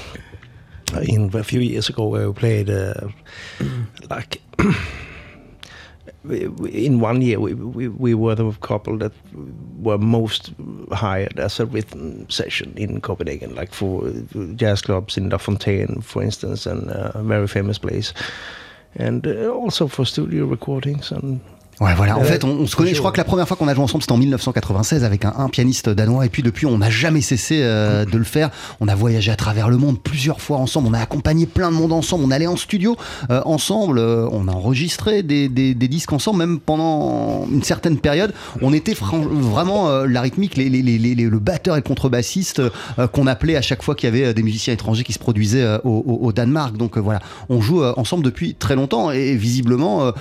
in 1.08 1.29
a 1.34 1.43
few 1.43 1.62
years 1.62 1.89
ago 1.89 2.08
where 2.08 2.27
we 2.27 2.34
played 2.34 2.69
uh, 2.69 3.08
like. 4.10 4.41
In 6.30 7.00
one 7.00 7.22
year, 7.22 7.40
we, 7.40 7.54
we, 7.54 7.88
we 7.88 8.14
were 8.14 8.36
the 8.36 8.52
couple 8.62 8.98
that 8.98 9.12
were 9.80 9.98
most 9.98 10.54
hired 10.92 11.40
as 11.40 11.60
a 11.60 11.66
rhythm 11.66 12.30
session 12.30 12.74
in 12.76 13.02
Copenhagen, 13.02 13.56
like 13.56 13.74
for 13.74 14.12
jazz 14.56 14.82
clubs 14.82 15.18
in 15.18 15.30
La 15.30 15.38
Fontaine, 15.38 16.02
for 16.02 16.24
instance, 16.24 16.66
and 16.66 16.90
uh, 16.90 17.12
a 17.14 17.24
very 17.24 17.48
famous 17.48 17.78
place, 17.78 18.14
and 18.96 19.28
uh, 19.28 19.50
also 19.50 19.88
for 19.88 20.06
studio 20.06 20.46
recordings 20.46 21.12
and 21.12 21.40
Ouais, 21.82 21.94
voilà. 21.96 22.18
En 22.18 22.22
Euh, 22.22 22.24
fait, 22.24 22.44
on, 22.44 22.50
on 22.52 22.68
se 22.68 22.76
connaît. 22.76 22.94
Je 22.94 23.00
crois 23.00 23.12
que 23.12 23.18
la 23.18 23.24
première 23.26 23.48
fois 23.48 23.58
qu'on 23.58 23.68
a 23.68 23.74
joué 23.74 23.84
ensemble, 23.84 24.02
c'était 24.02 24.14
en 24.14 24.18
1996 24.18 25.04
avec 25.04 25.26
un, 25.26 25.34
un 25.38 25.50
pianiste 25.50 25.90
danois. 25.90 26.26
Et 26.26 26.30
puis 26.30 26.42
depuis, 26.42 26.66
on 26.66 26.78
n'a 26.78 26.90
jamais 26.90 27.22
cessé 27.22 27.60
euh, 27.62 28.06
de 28.06 28.18
le 28.18 28.24
faire. 28.24 28.50
On 28.80 28.88
a 28.88 28.96
voyagé 28.96 29.32
à 29.32 29.36
travers 29.36 29.70
le 29.70 29.78
monde 29.78 30.00
plusieurs 30.00 30.40
fois 30.40 30.58
ensemble. 30.58 30.88
On 30.90 30.94
a 30.94 31.00
accompagné 31.00 31.46
plein 31.46 31.72
de 31.72 31.76
monde 31.76 31.92
ensemble. 31.92 32.24
On 32.24 32.32
allait 32.32 32.48
en 32.48 32.56
studio 32.56 32.96
euh, 33.30 33.42
ensemble. 33.46 34.00
Euh, 34.00 34.28
on 34.32 34.48
a 34.48 34.52
enregistré 34.52 35.22
des, 35.22 35.50
des- 35.50 35.74
des 35.76 35.88
disques 35.90 36.14
ensemble, 36.14 36.40
même 36.40 36.60
pendant 36.60 37.46
une 37.52 37.64
certaine 37.64 37.98
période. 37.98 38.34
On 38.62 38.72
était 38.74 38.96
vraiment 38.98 39.90
euh, 39.90 40.08
la 40.08 40.22
rythmique, 40.22 40.56
les, 40.56 40.70
les- 40.70 40.82
les- 40.82 41.16
le 41.16 41.40
batteur 41.40 41.76
et 41.76 41.80
le 41.80 41.84
contrebassiste 41.84 42.62
euh, 43.00 43.08
qu'on 43.08 43.28
appelait 43.28 43.58
à 43.58 43.62
chaque 43.62 43.84
fois 43.84 43.96
qu'il 43.96 44.08
y 44.10 44.18
avait 44.22 44.34
des 44.34 44.44
musiciens 44.44 44.74
étrangers 44.74 45.04
qui 45.04 45.14
se 45.14 45.20
produisaient 45.20 45.66
au, 45.84 45.90
au- 46.06 46.20
au 46.28 46.32
Danemark. 46.32 46.78
Donc 46.78 46.98
voilà, 46.98 47.20
on 47.50 47.60
joue 47.62 47.84
ensemble 47.84 48.24
depuis 48.24 48.56
très 48.56 48.76
longtemps 48.76 49.12
et, 49.12 49.36
visiblement, 49.36 50.12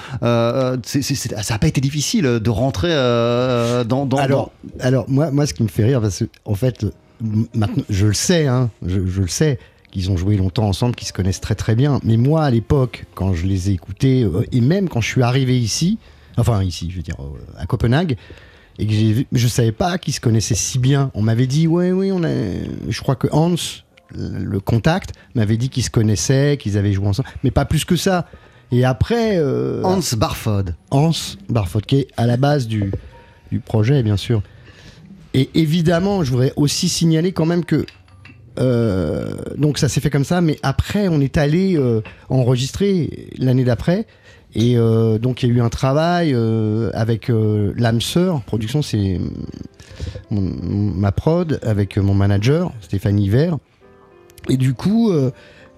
c'est- 0.83 1.03
ça 1.45 1.55
n'a 1.55 1.59
pas 1.59 1.69
été 1.69 1.81
difficile 1.81 2.25
de 2.25 2.51
rentrer 2.51 2.89
euh, 2.91 3.85
dans, 3.85 4.07
dans, 4.07 4.17
Alors, 4.17 4.51
alors 4.81 5.05
moi, 5.09 5.31
moi, 5.31 5.47
ce 5.47 5.53
qui 5.53 5.63
me 5.63 5.69
fait 5.69 5.85
rire, 5.85 6.01
parce 6.01 6.21
que 6.21 6.25
en 6.47 6.55
fait, 6.55 6.87
maintenant, 7.55 7.85
je 7.91 8.07
le 8.07 8.15
sais, 8.15 8.47
hein, 8.47 8.71
je, 8.85 9.07
je 9.07 9.21
le 9.21 9.29
sais, 9.29 9.59
qu'ils 9.91 10.11
ont 10.11 10.17
joué 10.17 10.39
longtemps 10.39 10.67
ensemble, 10.67 10.95
qu'ils 10.95 11.07
se 11.07 11.13
connaissent 11.13 11.43
très 11.43 11.55
très 11.55 11.75
bien. 11.75 12.01
Mais 12.03 12.17
moi, 12.17 12.45
à 12.45 12.51
l'époque, 12.51 13.05
quand 13.15 13.35
je 13.35 13.47
les 13.47 13.69
ai 13.69 13.75
écoutés, 13.75 14.23
euh, 14.23 14.43
et 14.53 14.63
même 14.63 14.89
quand 14.89 15.03
je 15.03 15.09
suis 15.09 15.23
arrivé 15.23 15.61
ici, 15.61 15.99
enfin 16.39 16.63
ici, 16.63 16.89
je 16.91 16.97
veux 16.97 17.03
dire, 17.03 17.17
euh, 17.21 17.59
à 17.59 17.67
Copenhague, 17.67 18.17
et 18.79 18.87
que 18.87 18.93
j'ai 18.93 19.27
je 19.31 19.49
savais 19.49 19.73
pas 19.73 19.99
qu'ils 19.99 20.15
se 20.15 20.21
connaissaient 20.21 20.55
si 20.55 20.79
bien. 20.79 21.11
On 21.13 21.21
m'avait 21.21 21.47
dit, 21.47 21.67
ouais, 21.67 21.93
oui, 21.93 22.11
on 22.11 22.25
a, 22.25 22.31
je 22.89 23.01
crois 23.03 23.17
que 23.17 23.29
Hans, 23.33 23.55
le 24.17 24.61
contact, 24.61 25.13
m'avait 25.35 25.59
dit 25.59 25.69
qu'ils 25.69 25.85
se 25.85 25.91
connaissaient, 25.91 26.57
qu'ils 26.59 26.79
avaient 26.79 26.95
joué 26.95 27.07
ensemble, 27.07 27.29
mais 27.45 27.51
pas 27.51 27.67
plus 27.67 27.85
que 27.85 27.97
ça. 27.97 28.27
Et 28.73 28.85
après, 28.85 29.37
euh, 29.39 29.83
Hans 29.85 30.01
Barfod. 30.17 30.75
Hans 30.91 31.13
Barfod, 31.49 31.87
qui 31.87 31.97
est 32.01 32.09
à 32.17 32.27
la 32.27 32.37
base 32.37 32.67
du, 32.67 32.93
du 33.53 33.61
projet, 33.61 34.03
bien 34.03 34.17
sûr. 34.17 34.43
Et 35.35 35.51
évidemment, 35.55 36.25
je 36.25 36.31
voudrais 36.31 36.53
aussi 36.57 36.89
signaler 36.89 37.33
quand 37.33 37.47
même 37.47 37.65
que. 37.65 37.85
euh, 38.59 39.35
donc 39.57 39.79
ça 39.79 39.89
s'est 39.89 40.01
fait 40.01 40.11
comme 40.11 40.25
ça, 40.25 40.41
mais 40.41 40.59
après, 40.63 41.09
on 41.09 41.21
est 41.21 41.37
allé 41.39 41.77
euh, 41.77 42.03
enregistrer 42.29 43.29
l'année 43.39 43.65
d'après. 43.65 44.07
Et 44.57 44.77
euh, 44.77 45.19
donc 45.19 45.43
il 45.43 45.49
y 45.49 45.53
a 45.53 45.55
eu 45.57 45.61
un 45.61 45.69
travail 45.69 46.33
avec 46.95 47.29
l'âme 47.29 48.01
sœur 48.01 48.43
production, 48.43 48.83
c'est 48.83 49.21
ma 50.31 51.11
prod 51.13 51.59
avec 51.63 51.97
mon 51.97 52.15
manager 52.15 52.73
Stéphane 52.81 53.19
Hiver. 53.19 53.59
Et 54.49 54.57
du 54.57 54.75
coup, 54.75 55.13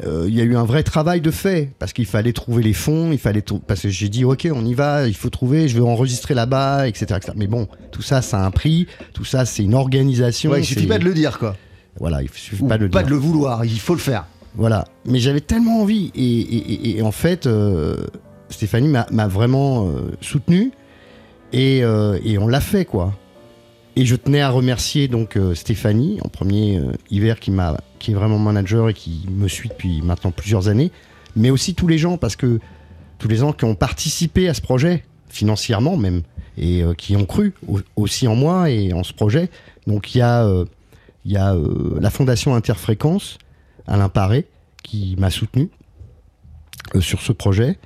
euh, 0.04 0.24
euh, 0.24 0.28
il 0.28 0.34
y 0.34 0.40
a 0.40 0.44
eu 0.44 0.56
un 0.56 0.64
vrai 0.64 0.82
travail 0.82 1.20
de 1.20 1.30
fait 1.30 1.70
parce 1.78 1.92
qu'il 1.92 2.06
fallait 2.06 2.32
trouver 2.32 2.62
les 2.62 2.72
fonds, 2.74 3.12
il 3.12 3.18
fallait 3.18 3.42
parce 3.66 3.80
que 3.82 3.88
j'ai 3.88 4.08
dit 4.08 4.24
ok 4.24 4.48
on 4.52 4.64
y 4.64 4.74
va, 4.74 5.06
il 5.08 5.14
faut 5.14 5.30
trouver, 5.30 5.68
je 5.68 5.74
vais 5.74 5.80
enregistrer 5.80 6.34
là-bas, 6.34 6.86
etc., 6.88 7.04
etc. 7.16 7.32
Mais 7.36 7.46
bon, 7.46 7.66
tout 7.92 8.02
ça, 8.02 8.20
ça 8.22 8.40
a 8.42 8.44
un 8.46 8.50
prix, 8.50 8.86
tout 9.14 9.24
ça, 9.24 9.44
c'est 9.46 9.62
une 9.64 9.74
organisation. 9.74 10.50
Ouais, 10.50 10.60
il 10.60 10.64
suffit 10.64 10.86
pas 10.86 10.98
de 10.98 11.04
le 11.04 11.14
dire, 11.14 11.38
quoi. 11.38 11.56
Voilà, 11.98 12.22
il 12.22 12.28
suffit 12.30 12.62
Ou 12.62 12.66
pas 12.68 12.76
de 12.76 12.82
le 12.84 12.88
dire. 12.90 13.18
vouloir, 13.18 13.64
il 13.64 13.80
faut 13.80 13.94
le 13.94 14.00
faire. 14.00 14.26
Voilà. 14.54 14.84
Mais 15.06 15.18
j'avais 15.18 15.40
tellement 15.40 15.80
envie. 15.80 16.10
Et, 16.14 16.22
et- 16.24 16.72
et- 16.72 16.98
et 16.98 17.02
en 17.02 17.10
fait, 17.12 17.46
euh, 17.46 17.96
Stéphanie 18.50 18.88
m'a 18.88 19.26
vraiment 19.28 19.88
euh, 19.88 20.10
soutenu. 20.20 20.72
Et 21.52 21.82
on 21.84 22.46
l'a 22.48 22.60
fait, 22.60 22.84
quoi. 22.84 23.14
Et 23.96 24.04
je 24.04 24.14
tenais 24.14 24.42
à 24.42 24.50
remercier 24.50 25.08
donc 25.08 25.36
euh, 25.36 25.54
Stéphanie, 25.54 26.18
en 26.22 26.28
premier 26.28 26.78
euh, 26.78 26.92
hiver, 27.10 27.40
qui, 27.40 27.50
m'a, 27.50 27.78
qui 27.98 28.10
est 28.10 28.14
vraiment 28.14 28.38
manager 28.38 28.90
et 28.90 28.94
qui 28.94 29.24
me 29.30 29.48
suit 29.48 29.70
depuis 29.70 30.02
maintenant 30.02 30.30
plusieurs 30.30 30.68
années. 30.68 30.92
Mais 31.34 31.48
aussi 31.50 31.74
tous 31.74 31.86
les 31.88 31.96
gens, 31.98 32.18
parce 32.18 32.36
que 32.36 32.60
tous 33.18 33.28
les 33.28 33.36
gens 33.36 33.52
qui 33.52 33.64
ont 33.64 33.74
participé 33.74 34.48
à 34.48 34.54
ce 34.54 34.60
projet, 34.60 35.02
financièrement 35.30 35.96
même, 35.96 36.22
et 36.58 36.82
euh, 36.82 36.92
qui 36.94 37.16
ont 37.16 37.24
cru 37.24 37.54
au- 37.66 37.80
aussi 37.96 38.28
en 38.28 38.34
moi 38.36 38.70
et 38.70 38.92
en 38.92 39.02
ce 39.02 39.14
projet. 39.14 39.48
Donc 39.86 40.14
il 40.14 40.18
y 40.18 40.22
a, 40.22 40.46
il 41.24 41.32
y 41.32 41.36
a 41.38 41.54
la 42.00 42.10
Fondation 42.10 42.54
Interfréquence, 42.54 43.38
Alain 43.86 44.08
Paré, 44.10 44.46
qui 44.82 45.16
m'a 45.18 45.30
soutenu 45.30 45.70
sur 47.00 47.22
ce 47.22 47.32
projet. 47.32 47.78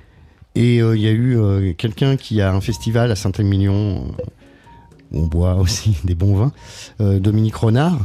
Et 0.55 0.77
il 0.77 0.99
y 0.99 1.07
a 1.07 1.11
eu 1.11 1.75
quelqu'un 1.77 2.17
qui 2.17 2.41
a 2.41 2.51
un 2.51 2.59
festival 2.61 3.11
à 3.11 3.15
Saint-Émilion, 3.15 4.13
on 5.13 5.25
boit 5.27 5.55
aussi 5.55 5.97
des 6.03 6.15
bons 6.15 6.35
vins, 6.35 6.51
euh, 6.99 7.19
Dominique 7.19 7.55
Renard, 7.55 7.99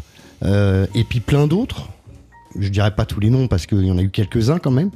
euh, 0.44 0.86
et 0.94 1.04
puis 1.04 1.20
plein 1.20 1.46
d'autres. 1.46 1.88
Je 2.58 2.68
dirais 2.68 2.94
pas 2.94 3.04
tous 3.04 3.20
les 3.20 3.28
noms 3.28 3.48
parce 3.48 3.66
qu'il 3.66 3.84
y 3.84 3.90
en 3.90 3.98
a 3.98 4.02
eu 4.02 4.08
quelques-uns 4.08 4.58
quand 4.58 4.70
même. 4.70 4.90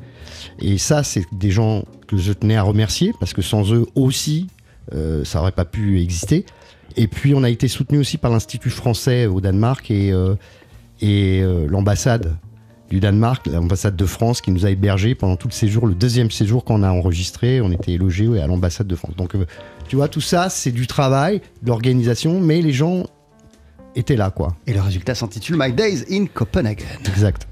Et 0.61 0.79
ça, 0.79 1.03
c'est 1.03 1.27
des 1.33 1.51
gens 1.51 1.85
que 2.07 2.17
je 2.17 2.33
tenais 2.33 2.57
à 2.57 2.63
remercier 2.63 3.13
parce 3.21 3.35
que 3.35 3.43
sans 3.43 3.73
eux 3.75 3.87
aussi, 3.95 4.47
euh, 4.95 5.25
ça 5.25 5.41
aurait 5.41 5.53
pas 5.53 5.67
pu 5.67 6.01
exister. 6.01 6.47
Et 6.97 7.07
puis, 7.07 7.35
on 7.35 7.43
a 7.43 7.51
été 7.51 7.69
soutenu 7.69 7.99
aussi 7.99 8.17
par 8.17 8.31
l'Institut 8.31 8.71
français 8.71 9.27
au 9.27 9.43
Danemark 9.43 9.91
et, 9.91 10.13
et 11.01 11.43
l'ambassade 11.69 12.35
du 12.89 12.99
Danemark, 12.99 13.47
l'ambassade 13.47 13.95
de 13.95 14.07
France 14.07 14.41
qui 14.41 14.51
nous 14.51 14.67
a 14.67 14.71
hébergés 14.71 15.15
pendant 15.15 15.37
tout 15.37 15.47
le 15.47 15.53
séjour. 15.53 15.87
Le 15.87 15.95
deuxième 15.95 16.33
séjour 16.33 16.65
qu'on 16.65 16.83
a 16.83 16.91
enregistré, 16.91 17.61
on 17.61 17.71
était 17.71 17.97
logés 17.97 18.41
à 18.41 18.49
l'ambassade 18.49 18.89
de 18.89 18.97
France. 18.97 19.15
Donc, 19.17 19.37
tu 19.91 19.97
vois, 19.97 20.07
tout 20.07 20.21
ça, 20.21 20.49
c'est 20.49 20.71
du 20.71 20.87
travail, 20.87 21.41
de 21.63 21.69
l'organisation, 21.69 22.39
mais 22.39 22.63
les 22.63 22.73
gens 22.73 23.07
étaient 23.97 24.15
là, 24.15 24.31
quoi. 24.31 24.55
Et 24.69 24.73
le 24.73 24.81
résultat 24.81 25.17
s'intitule 25.17 25.57
My 25.59 25.73
Days 25.73 26.05
in 26.09 26.27
Copenhagen. 26.27 26.87
Exact. 27.07 27.49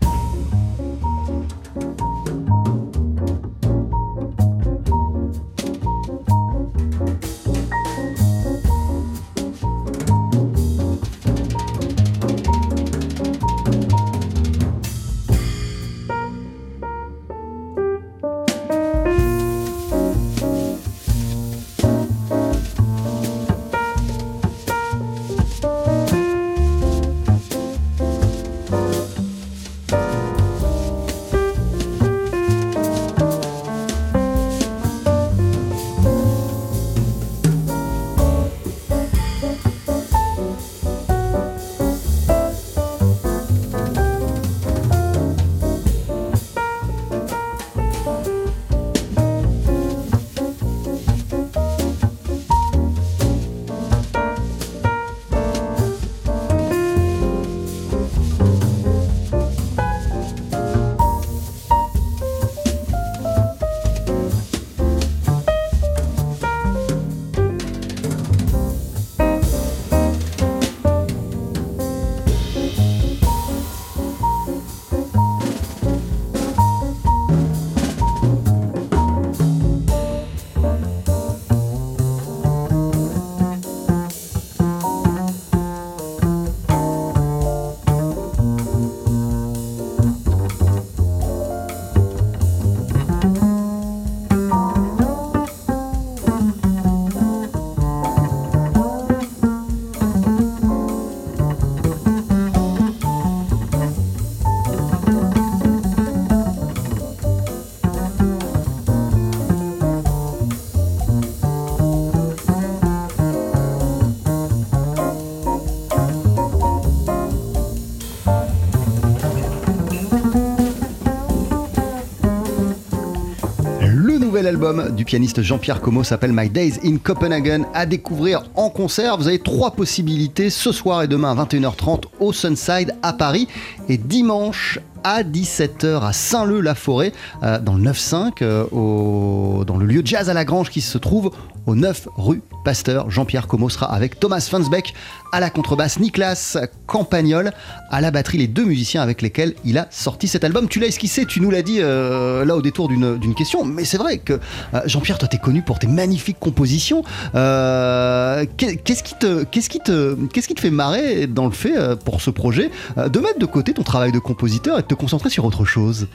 Album 124.58 124.90
du 124.96 125.04
pianiste 125.04 125.40
Jean-Pierre 125.40 125.80
Como 125.80 126.02
s'appelle 126.02 126.32
My 126.32 126.50
Days 126.50 126.80
in 126.84 126.96
Copenhagen 126.96 127.62
à 127.74 127.86
découvrir 127.86 128.42
en 128.56 128.70
concert. 128.70 129.16
Vous 129.16 129.28
avez 129.28 129.38
trois 129.38 129.70
possibilités 129.70 130.50
ce 130.50 130.72
soir 130.72 131.04
et 131.04 131.06
demain 131.06 131.30
à 131.38 131.44
21h30 131.44 132.02
au 132.18 132.32
Sunside 132.32 132.92
à 133.02 133.12
Paris 133.12 133.46
et 133.88 133.98
dimanche 133.98 134.80
à 135.04 135.22
17h 135.22 136.00
à 136.04 136.12
Saint-Leu-la-Forêt 136.12 137.12
euh, 137.44 137.60
dans 137.60 137.74
le 137.74 137.84
9-5 137.92 138.32
euh, 138.42 138.64
au- 138.72 139.64
dans 139.64 139.76
le 139.76 139.86
lieu 139.86 140.02
Jazz 140.04 140.28
à 140.28 140.34
la 140.34 140.44
Grange 140.44 140.70
qui 140.70 140.80
se 140.80 140.98
trouve 140.98 141.30
au 141.68 141.74
9 141.74 142.08
rue 142.16 142.40
Pasteur. 142.64 143.10
Jean-Pierre 143.10 143.46
Como 143.46 143.68
sera 143.68 143.86
avec 143.92 144.18
Thomas 144.18 144.46
Fansbeck 144.50 144.94
à 145.32 145.40
la 145.40 145.50
contrebasse, 145.50 145.98
Niklas 146.00 146.56
Campagnol 146.86 147.52
à 147.90 148.00
la 148.00 148.10
batterie, 148.10 148.38
les 148.38 148.46
deux 148.48 148.64
musiciens 148.64 149.00
avec 149.02 149.22
lesquels 149.22 149.54
il 149.64 149.78
a 149.78 149.86
sorti 149.90 150.28
cet 150.28 150.44
album. 150.44 150.68
Tu 150.68 150.80
l'as 150.80 150.86
esquissé, 150.88 151.24
tu 151.26 151.40
nous 151.40 151.50
l'as 151.50 151.62
dit 151.62 151.78
euh, 151.80 152.44
là 152.44 152.56
au 152.56 152.62
détour 152.62 152.88
d'une 152.88 153.34
question, 153.34 153.64
mais 153.64 153.84
c'est 153.84 153.98
vrai 153.98 154.18
que 154.18 154.34
euh, 154.74 154.80
Jean-Pierre, 154.86 155.18
toi 155.18 155.28
t'es 155.28 155.38
connu 155.38 155.62
pour 155.62 155.78
tes 155.78 155.86
magnifiques 155.86 156.38
compositions. 156.40 157.04
Euh, 157.34 158.44
qu'est- 158.56 158.76
Qu'est-ce 158.76 159.02
qui, 159.02 159.14
te- 159.14 159.44
qu'est-ce 159.44 159.68
qui, 159.68 159.80
te- 159.80 160.60
fait 160.60 160.70
marrer 160.70 161.26
dans 161.26 161.44
le 161.46 161.52
fait 161.52 161.74
pour 162.04 162.20
ce 162.22 162.30
projet 162.30 162.70
de 162.96 163.18
mettre 163.20 163.38
de 163.38 163.46
côté 163.46 163.72
ton 163.74 163.82
travail 163.82 164.12
de 164.12 164.18
compositeur 164.18 164.78
et 164.78 164.82
de 164.82 164.86
te 164.86 164.94
concentrer 164.94 165.30
sur 165.30 165.44
autre 165.44 165.64
chose? 165.64 166.08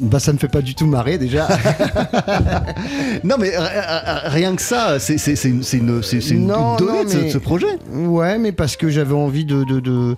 Bah, 0.00 0.18
ça 0.18 0.32
ne 0.32 0.38
fait 0.38 0.48
pas 0.48 0.62
du 0.62 0.74
tout 0.74 0.86
marrer 0.86 1.18
déjà. 1.18 1.48
Non 3.24 3.36
mais 3.38 3.52
rien 3.56 4.56
que 4.56 4.62
ça, 4.62 4.98
c'est 4.98 5.16
une, 5.44 6.46
Non, 6.46 6.76
donnée 6.76 6.92
non, 7.04 7.04
mais- 7.08 7.24
de 7.24 7.30
ce 7.30 7.38
projet. 7.38 7.66
Ouais, 7.92 8.38
mais 8.38 8.52
parce 8.52 8.76
que 8.76 8.88
j'avais 8.88 9.14
envie 9.14 9.44
de, 9.44 9.64
de, 9.64 9.80
de- 9.80 10.16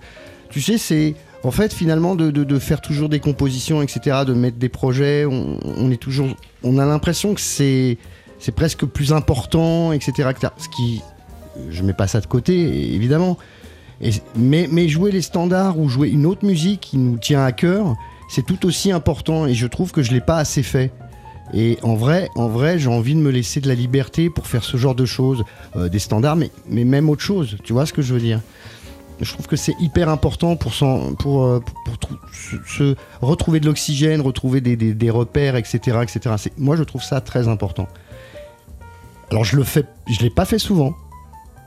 Tu 0.49 0.61
sais, 0.61 0.77
c'est. 0.77 1.15
En 1.43 1.51
fait, 1.51 1.73
finalement, 1.73 2.15
de, 2.15 2.31
de- 2.31 2.43
de 2.43 2.59
faire 2.59 2.81
toujours 2.81 3.07
des 3.09 3.19
compositions, 3.19 3.81
etc., 3.83 4.17
de 4.25 4.33
mettre 4.33 4.57
des 4.57 4.69
projets, 4.69 5.25
on, 5.25 5.59
on 5.77 5.91
est 5.91 6.01
toujours. 6.01 6.29
On 6.63 6.77
a 6.79 6.85
l'impression 6.85 7.33
que 7.35 7.41
c'est. 7.41 7.97
C'est 8.39 8.53
presque 8.53 8.85
plus 8.85 9.13
important, 9.13 9.91
etc., 9.91 10.29
etc. 10.31 10.53
Ce 10.57 10.69
qui. 10.69 11.01
Je 11.69 11.83
mets 11.83 11.93
pas 11.93 12.07
ça 12.07 12.19
de 12.21 12.25
côté, 12.27 12.93
évidemment. 12.95 13.37
Et- 14.01 14.11
mais, 14.35 14.67
mais 14.71 14.87
jouer 14.89 15.11
les 15.11 15.21
standards 15.21 15.77
ou 15.79 15.87
jouer 15.89 16.09
une 16.09 16.25
autre 16.25 16.45
musique 16.45 16.81
qui 16.81 16.97
nous 16.97 17.17
tient 17.17 17.45
à 17.45 17.51
cœur, 17.51 17.95
c'est 18.29 18.45
tout 18.45 18.65
aussi 18.65 18.91
important. 18.91 19.45
Et 19.45 19.53
je 19.53 19.67
trouve 19.67 19.91
que 19.91 20.01
je 20.03 20.11
l'ai 20.11 20.21
pas 20.21 20.37
assez 20.37 20.63
fait. 20.63 20.91
Et 21.53 21.77
en 21.83 21.95
vrai, 21.95 22.29
en 22.35 22.47
vrai, 22.47 22.79
j'ai 22.79 22.89
envie 22.89 23.13
de 23.13 23.19
me 23.19 23.29
laisser 23.29 23.61
de 23.61 23.67
la 23.67 23.75
liberté 23.75 24.29
pour 24.29 24.47
faire 24.47 24.63
ce 24.63 24.77
genre 24.77 24.95
de 24.95 25.05
choses, 25.05 25.43
euh, 25.75 25.89
des 25.89 25.99
standards, 25.99 26.35
mais, 26.35 26.49
mais 26.67 26.85
même 26.85 27.09
autre 27.09 27.21
chose. 27.21 27.57
Tu 27.63 27.71
vois 27.71 27.85
ce 27.85 27.93
que 27.93 28.01
je 28.01 28.13
veux 28.13 28.19
dire? 28.19 28.41
Je 29.21 29.31
trouve 29.31 29.47
que 29.47 29.55
c'est 29.55 29.75
hyper 29.79 30.09
important 30.09 30.57
pour, 30.57 30.73
euh, 30.83 31.61
se, 32.67 32.95
retrouver 33.21 33.59
de 33.59 33.67
l'oxygène, 33.67 34.19
retrouver 34.21 34.59
des, 34.59 34.75
des- 34.75 35.09
repères, 35.09 35.55
etc., 35.55 35.99
etc. 36.01 36.35
Moi, 36.57 36.75
je 36.75 36.83
trouve 36.83 37.03
ça 37.03 37.21
très 37.21 37.47
important. 37.47 37.87
Alors, 39.31 39.45
je 39.45 39.55
le 39.55 39.63
fais, 39.63 39.85
je 40.07 40.19
l'ai 40.21 40.29
pas 40.29 40.45
fait 40.45 40.59
souvent, 40.59 40.93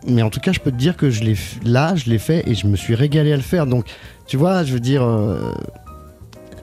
mais 0.06 0.22
en 0.22 0.28
tout 0.28 0.40
cas, 0.40 0.52
je 0.52 0.60
peux 0.60 0.70
te 0.70 0.76
dire 0.76 0.96
que 0.96 1.08
je 1.08 1.22
l'ai 1.24 1.36
là, 1.64 1.94
je 1.94 2.10
l'ai 2.10 2.18
fait 2.18 2.46
et 2.46 2.54
je 2.54 2.66
me 2.66 2.76
suis 2.76 2.94
régalé 2.94 3.32
à 3.32 3.36
le 3.36 3.42
faire. 3.42 3.66
Donc, 3.66 3.86
tu 4.26 4.36
vois, 4.36 4.64
je 4.64 4.72
veux 4.74 4.80
dire. 4.80 5.02
euh, 5.02 5.52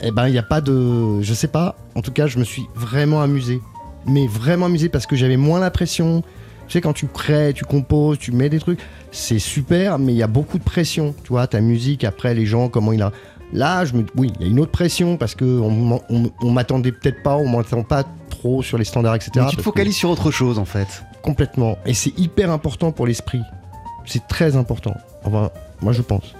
eh 0.02 0.12
ben, 0.12 0.28
il 0.28 0.32
n'y 0.32 0.38
a 0.38 0.44
pas 0.44 0.62
de. 0.62 1.22
Je 1.22 1.34
sais 1.34 1.48
pas. 1.48 1.76
En 1.96 2.02
tout 2.02 2.12
cas, 2.12 2.28
je 2.28 2.38
me 2.40 2.44
suis 2.44 2.64
vraiment 2.76 3.22
amusé. 3.22 3.62
Mais 4.08 4.28
vraiment 4.28 4.68
amusé 4.68 4.90
parce 4.90 5.06
que 5.08 5.16
j'avais 5.16 5.38
moins 5.38 5.60
la 5.60 5.72
pression. 5.72 6.22
Tu 6.68 6.74
sais, 6.74 6.82
quand 6.82 6.94
tu 6.94 7.08
crées, 7.08 7.54
tu 7.56 7.64
composes, 7.66 8.18
tu 8.20 8.32
mets 8.32 8.50
des 8.50 8.60
trucs, 8.60 8.80
c'est 9.12 9.38
super, 9.40 10.00
mais 10.00 10.14
il 10.14 10.18
y 10.18 10.24
a 10.24 10.28
beaucoup 10.28 10.58
de 10.58 10.64
pression. 10.64 11.14
Tu 11.24 11.30
vois, 11.30 11.46
ta 11.48 11.60
musique, 11.62 12.04
après, 12.04 12.34
les 12.34 12.46
gens, 12.46 12.70
comment 12.70 12.92
il 12.92 13.02
a 13.02 13.12
Là, 13.54 13.86
je 13.86 13.94
me, 13.94 14.04
oui, 14.16 14.32
il 14.40 14.46
y 14.46 14.50
a 14.50 14.52
une 14.52 14.60
autre 14.60 14.72
pression 14.72 15.18
parce 15.18 15.36
que 15.36 15.46
on, 15.46 16.02
on- 16.10 16.32
on 16.42 16.52
m'attendait 16.52 16.92
peut-être 16.92 17.22
pas, 17.22 17.36
on 17.36 17.48
m'attend 17.48 17.84
pas 17.84 18.04
trop 18.32 18.64
sur 18.64 18.78
les 18.80 18.84
standards, 18.86 19.16
etc. 19.16 19.32
Mais 19.36 19.44
tu 19.50 19.52
te 19.52 19.56
que- 19.58 19.62
focalises 19.64 19.96
sur 19.96 20.10
autre 20.10 20.32
chose 20.32 20.58
en 20.58 20.66
fait. 20.66 21.04
complètement. 21.22 21.78
Et 21.86 21.94
c'est 21.94 22.18
hyper 22.20 22.50
important 22.52 22.92
pour 22.92 23.06
l'esprit. 23.08 23.42
C'est 24.06 24.28
très 24.28 24.56
important. 24.56 24.96
Enfin, 25.24 25.52
moi 25.82 25.94
je 25.94 26.02
pense. 26.02 26.36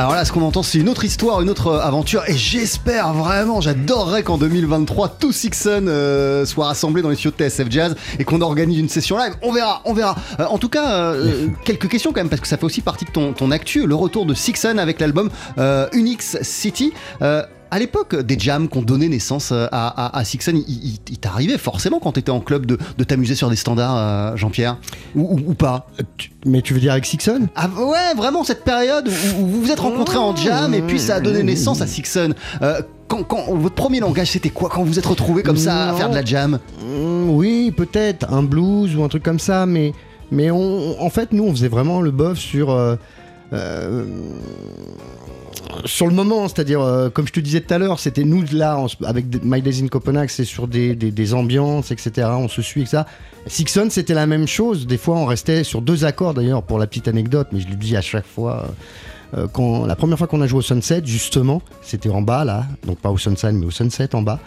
Alors 0.00 0.14
là, 0.14 0.24
ce 0.24 0.32
qu'on 0.32 0.40
entend, 0.40 0.62
c'est 0.62 0.78
une 0.78 0.88
autre 0.88 1.04
histoire, 1.04 1.42
une 1.42 1.50
autre 1.50 1.66
euh, 1.66 1.78
aventure, 1.78 2.22
et 2.26 2.34
j'espère 2.34 3.12
vraiment, 3.12 3.60
j'adorerais 3.60 4.22
qu'en 4.22 4.38
2023, 4.38 5.18
tout 5.20 5.30
Sixon 5.30 5.84
euh, 5.88 6.46
soit 6.46 6.68
rassemblé 6.68 7.02
dans 7.02 7.10
les 7.10 7.16
studios 7.16 7.32
de 7.36 7.44
TSF 7.44 7.66
Jazz 7.68 7.94
et 8.18 8.24
qu'on 8.24 8.40
organise 8.40 8.78
une 8.78 8.88
session 8.88 9.18
live. 9.18 9.34
On 9.42 9.52
verra, 9.52 9.82
on 9.84 9.92
verra. 9.92 10.16
Euh, 10.40 10.46
en 10.46 10.56
tout 10.56 10.70
cas, 10.70 10.88
euh, 10.88 11.48
quelques 11.66 11.90
questions 11.90 12.14
quand 12.14 12.20
même, 12.20 12.30
parce 12.30 12.40
que 12.40 12.48
ça 12.48 12.56
fait 12.56 12.64
aussi 12.64 12.80
partie 12.80 13.04
de 13.04 13.10
ton, 13.10 13.34
ton 13.34 13.50
actu, 13.50 13.86
le 13.86 13.94
retour 13.94 14.24
de 14.24 14.32
Sixon 14.32 14.78
avec 14.78 15.00
l'album 15.00 15.28
Unix 15.92 16.38
City. 16.40 16.94
À 17.70 17.78
l'époque 17.78 18.16
des 18.16 18.38
jams 18.38 18.68
qu'on 18.68 18.82
donnait 18.82 19.08
naissance 19.08 19.50
euh, 19.52 19.66
à, 19.70 19.88
à, 20.06 20.18
à 20.18 20.24
Sixon, 20.24 20.52
il, 20.54 20.60
il- 20.68 20.98
il 21.10 21.18
t'arrivait 21.18 21.58
forcément 21.58 22.00
quand 22.00 22.12
t'étais 22.12 22.30
en 22.30 22.40
club 22.40 22.66
de, 22.66 22.78
de 22.98 23.04
t'amuser 23.04 23.34
sur 23.36 23.48
des 23.48 23.56
standards, 23.56 23.96
euh, 23.96 24.36
Jean-Pierre. 24.36 24.78
Ou, 25.14 25.36
ou- 25.36 25.50
ou 25.50 25.54
pas. 25.54 25.86
Euh, 26.00 26.02
mais 26.46 26.62
tu 26.62 26.74
veux 26.74 26.80
dire 26.80 26.92
avec 26.92 27.06
Sixon? 27.06 27.48
Ah 27.54 27.68
ouais, 27.68 28.14
vraiment 28.16 28.42
cette 28.44 28.64
période 28.64 29.08
où, 29.08 29.42
où 29.42 29.46
vous 29.46 29.62
vous 29.62 29.70
êtes 29.70 29.80
rencontrés 29.80 30.18
en 30.18 30.34
jam 30.34 30.74
et 30.74 30.82
puis 30.82 30.98
ça 30.98 31.16
a 31.16 31.20
donné 31.20 31.42
naissance 31.42 31.80
à 31.80 31.86
Sixon. 31.86 32.34
Euh, 32.62 32.80
quand, 33.08 33.22
quand- 33.24 33.44
votre 33.54 33.74
premier 33.74 34.00
langage 34.00 34.30
c'était 34.30 34.50
quoi 34.50 34.68
quand 34.68 34.80
vous 34.82 34.86
vous 34.92 34.98
êtes 34.98 35.06
retrouvés 35.06 35.42
comme 35.42 35.56
ça 35.56 35.90
à 35.90 35.94
faire 35.94 36.10
de 36.10 36.14
la 36.14 36.24
jam? 36.24 36.58
Mm, 36.84 37.30
Oui, 37.30 37.72
peut-être. 37.76 38.32
Un 38.32 38.42
blues 38.42 38.96
ou 38.96 39.04
un 39.04 39.08
truc 39.08 39.22
comme 39.22 39.38
ça, 39.38 39.66
mais 39.66 39.92
mais 40.32 40.50
on, 40.50 41.00
en 41.00 41.10
fait 41.10 41.32
nous 41.32 41.44
on 41.44 41.50
faisait 41.50 41.68
vraiment 41.68 42.00
le 42.00 42.10
bof 42.12 42.38
sur 42.38 42.70
euh, 42.70 42.96
euh, 43.52 44.04
sur 45.84 46.06
le 46.06 46.14
moment, 46.14 46.48
c'est-à-dire 46.48 46.80
euh, 46.80 47.10
comme 47.10 47.26
je 47.26 47.32
te 47.32 47.40
disais 47.40 47.60
tout 47.60 47.72
à 47.72 47.78
l'heure, 47.78 47.98
c'était 47.98 48.24
nous 48.24 48.44
là 48.52 48.84
avec 49.04 49.26
My 49.42 49.62
Days 49.62 49.82
in 49.82 49.88
Copenhague, 49.88 50.28
c'est 50.28 50.44
sur 50.44 50.68
des, 50.68 50.94
des, 50.94 51.34
ambiances, 51.34 51.90
etc. 51.90 52.28
On 52.32 52.48
se 52.48 52.62
suit, 52.62 52.82
etc. 52.82 53.02
Sixon, 53.46 53.88
c'était 53.90 54.14
la 54.14 54.26
même 54.26 54.46
chose. 54.46 54.86
Des 54.86 54.98
fois, 54.98 55.16
on 55.16 55.26
restait 55.26 55.64
sur 55.64 55.82
deux 55.82 56.04
accords 56.04 56.34
d'ailleurs 56.34 56.62
pour 56.62 56.78
la 56.78 56.86
petite 56.86 57.08
anecdote, 57.08 57.48
mais 57.52 57.60
je 57.60 57.68
le 57.68 57.76
dis 57.76 57.96
à 57.96 58.00
chaque 58.00 58.26
fois. 58.26 58.66
euh, 59.36 59.46
quand 59.52 59.86
la 59.86 59.96
première 59.96 60.18
fois 60.18 60.26
qu'on 60.26 60.40
a 60.40 60.46
joué 60.46 60.58
au 60.58 60.62
Sunset, 60.62 61.02
justement, 61.04 61.62
c'était 61.82 62.10
en 62.10 62.22
bas 62.22 62.44
là, 62.44 62.66
donc 62.86 62.98
pas 62.98 63.10
au 63.10 63.18
Sunset 63.18 63.52
mais 63.52 63.66
au 63.66 63.70
Sunset 63.70 64.14
en 64.14 64.22
bas. 64.22 64.40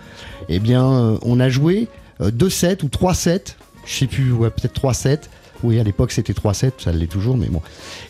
Eh 0.50 0.60
bien, 0.60 0.86
euh, 0.86 1.18
on 1.22 1.40
a 1.40 1.50
joué 1.50 1.88
euh, 2.22 2.32
deux 2.32 2.50
sets 2.50 2.84
ou 2.84 2.90
trois 2.90 3.14
sets, 3.14 3.56
je 3.86 3.94
sais 3.94 4.08
plus, 4.08 4.32
ouais, 4.32 4.50
peut-être 4.50 4.74
trois 4.74 4.94
sets. 4.94 5.22
Oui, 5.64 5.80
à 5.80 5.84
l'époque 5.84 6.12
c'était 6.12 6.34
trois 6.34 6.54
sets, 6.54 6.74
ça 6.80 6.92
l'est 6.92 7.08
toujours, 7.08 7.38
mais 7.38 7.48
bon. 7.48 7.62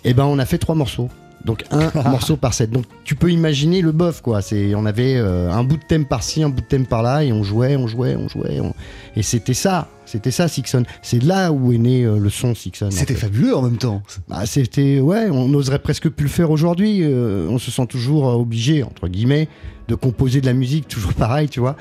Eh 0.04 0.14
ben, 0.14 0.26
on 0.26 0.40
a 0.40 0.46
fait 0.46 0.58
trois 0.58 0.76
morceaux. 0.76 1.10
Donc 1.46 1.64
un 1.72 1.90
morceau 2.10 2.38
par 2.38 2.54
set. 2.54 2.70
Donc 2.72 2.86
tu 3.04 3.16
peux 3.16 3.30
imaginer 3.32 3.82
le 3.82 3.92
bof 3.92 4.22
quoi. 4.22 4.42
C'est 4.42 4.76
on 4.76 4.86
avait 4.86 5.16
euh, 5.18 5.52
un 5.52 5.64
bout 5.64 5.78
de 5.78 5.84
thème 5.84 6.06
par-ci, 6.06 6.42
un 6.44 6.50
bout 6.50 6.62
de 6.62 6.66
thème 6.68 6.86
par-là 6.86 7.24
et 7.24 7.34
on 7.34 7.44
jouait, 7.44 7.76
on 7.76 7.88
jouait, 7.88 8.16
on 8.16 8.30
jouait. 8.30 8.60
on- 8.62 8.74
Et 9.16 9.24
c'était 9.24 9.54
ça, 9.54 9.90
c'était 10.06 10.32
ça 10.32 10.48
Sixon. 10.48 10.84
C'est 11.02 11.22
là 11.22 11.52
où 11.52 11.74
est 11.74 11.78
né 11.78 12.04
euh, 12.04 12.18
le 12.18 12.30
son 12.30 12.56
Sixon. 12.56 12.88
en 12.88 12.92
C'était 12.92 13.14
fait. 13.16 13.28
fabuleux 13.28 13.56
en 13.56 13.62
même 13.62 13.78
temps. 13.78 14.02
Bah, 14.30 14.46
c'était 14.46 15.00
ouais, 15.00 15.30
on 15.30 15.50
n'oserait 15.50 15.80
presque 15.80 16.10
plus 16.10 16.24
le 16.26 16.30
faire 16.32 16.50
aujourd'hui. 16.52 17.00
euh, 17.04 17.48
on 17.50 17.58
se 17.58 17.72
sent 17.72 17.88
toujours 17.88 18.24
obligé 18.26 18.84
entre 18.84 19.08
guillemets 19.08 19.50
de 19.90 19.96
composer 19.96 20.40
de 20.40 20.46
la 20.46 20.54
musique, 20.54 20.88
toujours 20.88 21.14
pareil, 21.16 21.50
tu 21.50 21.60
vois. 21.60 21.76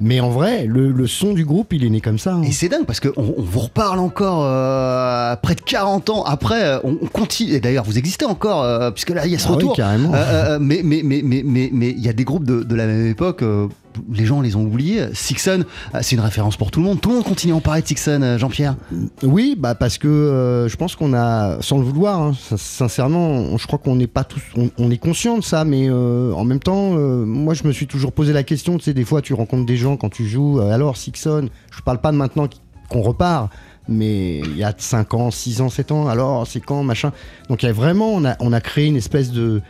Mais 0.00 0.20
en 0.20 0.28
vrai, 0.28 0.66
le, 0.66 0.90
le 0.92 1.06
son 1.06 1.32
du 1.32 1.44
groupe, 1.44 1.72
il 1.72 1.84
est 1.84 1.88
né 1.88 2.00
comme 2.02 2.18
ça. 2.18 2.34
hein. 2.34 2.42
Et 2.42 2.52
c'est 2.52 2.68
dingue 2.68 2.84
parce 2.86 3.00
qu'on 3.00 3.12
on 3.16 3.42
vous 3.42 3.60
reparle 3.60 3.98
encore 3.98 4.42
euh, 4.44 5.34
près 5.36 5.54
de 5.54 5.60
40 5.62 6.10
ans 6.10 6.22
après. 6.24 6.62
euh, 6.64 6.78
On, 6.84 6.98
on 7.02 7.06
continue. 7.06 7.52
Et 7.52 7.60
d'ailleurs, 7.60 7.84
vous 7.84 7.96
existez 7.98 8.26
encore 8.26 8.62
euh, 8.62 8.90
puisque 8.90 9.10
là 9.10 9.24
il 9.26 9.32
y 9.32 9.34
a 9.34 9.38
ce 9.38 9.46
Ah 9.46 9.50
oui, 9.52 9.56
retour. 9.56 9.76
carrément. 9.76 10.12
Euh, 10.14 10.16
euh, 10.18 10.58
mais 10.60 10.82
mais 10.84 11.00
mais 11.02 11.22
mais 11.24 11.42
mais 11.44 11.70
mais 11.72 11.90
il 11.90 12.00
y 12.04 12.08
a 12.08 12.12
des 12.12 12.24
groupes 12.24 12.44
de, 12.44 12.62
de 12.62 12.74
la 12.74 12.86
même 12.86 13.06
époque. 13.06 13.42
Les 14.12 14.24
gens 14.26 14.40
les 14.40 14.56
ont 14.56 14.64
oubliés. 14.64 15.06
Sixon, 15.12 15.64
euh, 15.94 15.98
c'est 16.02 16.16
une 16.16 16.20
référence 16.22 16.56
pour 16.56 16.70
tout 16.70 16.80
le 16.80 16.86
monde. 16.86 17.00
Tout 17.00 17.08
le 17.10 17.16
monde 17.16 17.24
continue 17.24 17.52
à 17.52 17.56
en 17.56 17.60
parler 17.60 17.82
de 17.82 17.86
Sixon, 17.86 18.20
euh, 18.22 18.38
Jean-Pierre. 18.38 18.76
Oui, 19.22 19.56
bah 19.58 19.74
parce 19.74 19.98
que 19.98 20.08
euh, 20.08 20.68
je 20.68 20.76
pense 20.76 20.96
qu'on 20.96 21.14
a, 21.14 21.58
sans 21.62 21.78
le 21.78 21.84
vouloir, 21.84 22.20
hein, 22.20 22.32
sin- 22.38 22.56
sincèrement, 22.56 23.56
je 23.56 23.66
crois 23.66 23.78
qu'on 23.78 23.96
n'est 23.96 24.06
pas 24.06 24.24
tous, 24.24 24.42
on, 24.78 24.90
est 24.90 24.98
conscient 24.98 25.38
de 25.38 25.42
ça, 25.44 25.64
mais 25.64 25.90
en 25.90 26.44
même 26.44 26.60
temps, 26.60 26.90
moi 26.92 27.54
je 27.54 27.66
me 27.66 27.72
suis 27.72 27.86
toujours 27.86 28.12
posé 28.12 28.32
la 28.32 28.42
question, 28.42 28.78
tu 28.78 28.84
sais, 28.84 28.94
des 28.94 29.04
fois 29.04 29.22
tu 29.22 29.34
rencontres 29.34 29.66
des 29.66 29.76
gens 29.76 29.96
quand 29.96 30.08
tu 30.10 30.26
joues, 30.26 30.60
alors 30.60 30.96
Sixon, 30.96 31.48
je 31.70 31.80
parle 31.82 32.00
pas 32.00 32.12
de 32.12 32.16
maintenant 32.16 32.46
qu- 32.48 32.56
qu'on 32.88 33.02
repart, 33.02 33.50
mais 33.88 34.38
il 34.38 34.56
y 34.56 34.64
a 34.64 34.72
5 34.76 35.14
ans, 35.14 35.30
6 35.30 35.60
ans, 35.60 35.68
7 35.68 35.92
ans, 35.92 36.08
alors 36.08 36.46
c'est 36.46 36.60
quand, 36.60 36.82
machin. 36.82 37.12
Donc 37.48 37.62
il 37.62 37.66
y 37.66 37.68
a 37.68 37.72
vraiment, 37.72 38.08
on 38.12 38.24
a, 38.24 38.36
on 38.40 38.52
a 38.52 38.60
créé 38.60 38.86
une 38.86 38.96
espèce 38.96 39.30
de, 39.32 39.60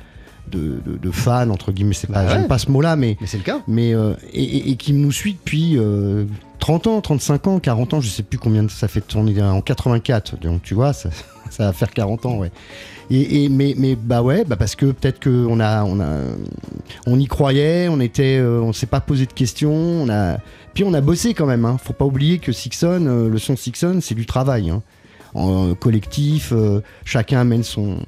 de, 0.51 0.81
de, 0.87 0.97
de 0.99 1.11
fan, 1.11 1.51
entre 1.51 1.73
guillemets, 1.73 1.95
c'est 1.95 2.07
pas, 2.07 2.15
Bah 2.15 2.25
ouais. 2.25 2.31
j'aime 2.33 2.49
pas 2.49 2.59
ce 2.59 2.71
mot-là, 2.71 2.97
mais 2.97 3.17
Mais 3.21 3.27
c'est 3.27 3.39
le 3.39 3.43
cas. 3.43 3.61
mais 3.69 3.95
euh, 3.95 4.15
et, 4.33 4.43
et- 4.43 4.71
et 4.71 4.77
qui 4.77 4.93
nous 4.93 5.13
suit 5.13 5.35
depuis 5.35 5.77
euh, 5.77 6.25
30 6.59 6.87
ans, 6.87 7.01
35 7.01 7.47
ans, 7.47 7.59
40 7.59 7.95
ans, 7.95 8.01
je 8.01 8.09
sais 8.09 8.23
plus 8.23 8.39
combien 8.39 8.63
de- 8.63 8.71
ça 8.71 8.89
fait. 8.89 9.05
On 9.15 9.27
est 9.27 9.41
en 9.43 9.61
84, 9.61 10.39
donc 10.41 10.63
tu 10.63 10.75
vois, 10.75 10.93
ça, 10.93 11.11
ça 11.51 11.65
va 11.67 11.73
faire 11.73 11.91
40 11.91 12.27
ans, 12.27 12.37
ouais. 12.39 12.51
Et, 13.11 13.45
et- 13.45 13.49
mais, 13.49 13.75
mais 13.79 13.95
bah 13.95 14.23
ouais, 14.23 14.45
bah 14.45 14.57
parce 14.57 14.75
que 14.75 14.87
peut-être 14.87 15.21
que 15.21 15.47
on 15.49 15.61
a, 15.61 15.85
on 15.85 16.01
a, 16.01 16.19
on 17.07 17.19
y 17.21 17.27
croyait, 17.27 17.89
on 17.89 18.01
était, 18.01 18.39
euh, 18.39 18.61
on 18.61 18.73
s'est 18.73 18.87
pas 18.87 19.01
posé 19.01 19.27
de 19.27 19.33
questions, 19.33 19.73
on 19.73 20.09
a, 20.09 20.39
puis 20.75 20.83
on 20.85 20.93
a 20.93 21.01
bossé 21.01 21.33
quand 21.35 21.47
même. 21.47 21.65
Hein. 21.65 21.77
Faut 21.83 21.93
pas 21.93 22.05
oublier 22.05 22.39
que 22.39 22.51
Sixon, 22.53 23.07
euh, 23.07 23.29
le 23.29 23.39
son 23.39 23.57
Sixon, 23.57 24.01
c'est 24.03 24.17
du 24.17 24.27
travail, 24.27 24.71
hein. 24.71 24.83
en 25.35 25.75
collectif, 25.75 26.53
euh, 26.53 26.81
chacun 27.05 27.41
amène 27.41 27.63
son. 27.63 27.99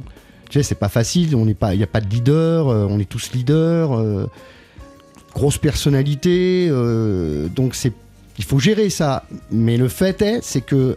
Tu 0.49 0.59
sais, 0.59 0.63
c'est 0.63 0.75
pas 0.75 0.89
facile, 0.89 1.31
il 1.33 1.77
n'y 1.77 1.83
a 1.83 1.87
pas 1.87 2.01
de 2.01 2.09
leader, 2.09 2.69
euh, 2.69 2.87
on 2.89 2.99
est 2.99 3.09
tous 3.09 3.33
leaders. 3.33 3.93
euh, 3.93 4.27
grosse 5.35 5.59
personnalité, 5.59 6.69
euh, 6.71 7.49
donc 7.49 7.75
c'est, 7.75 7.93
il 8.39 8.45
faut 8.45 8.59
gérer 8.59 8.91
ça. 8.91 9.25
Mais 9.51 9.77
le 9.77 9.89
fait 9.89 10.21
est, 10.23 10.41
c'est 10.43 10.63
que 10.63 10.97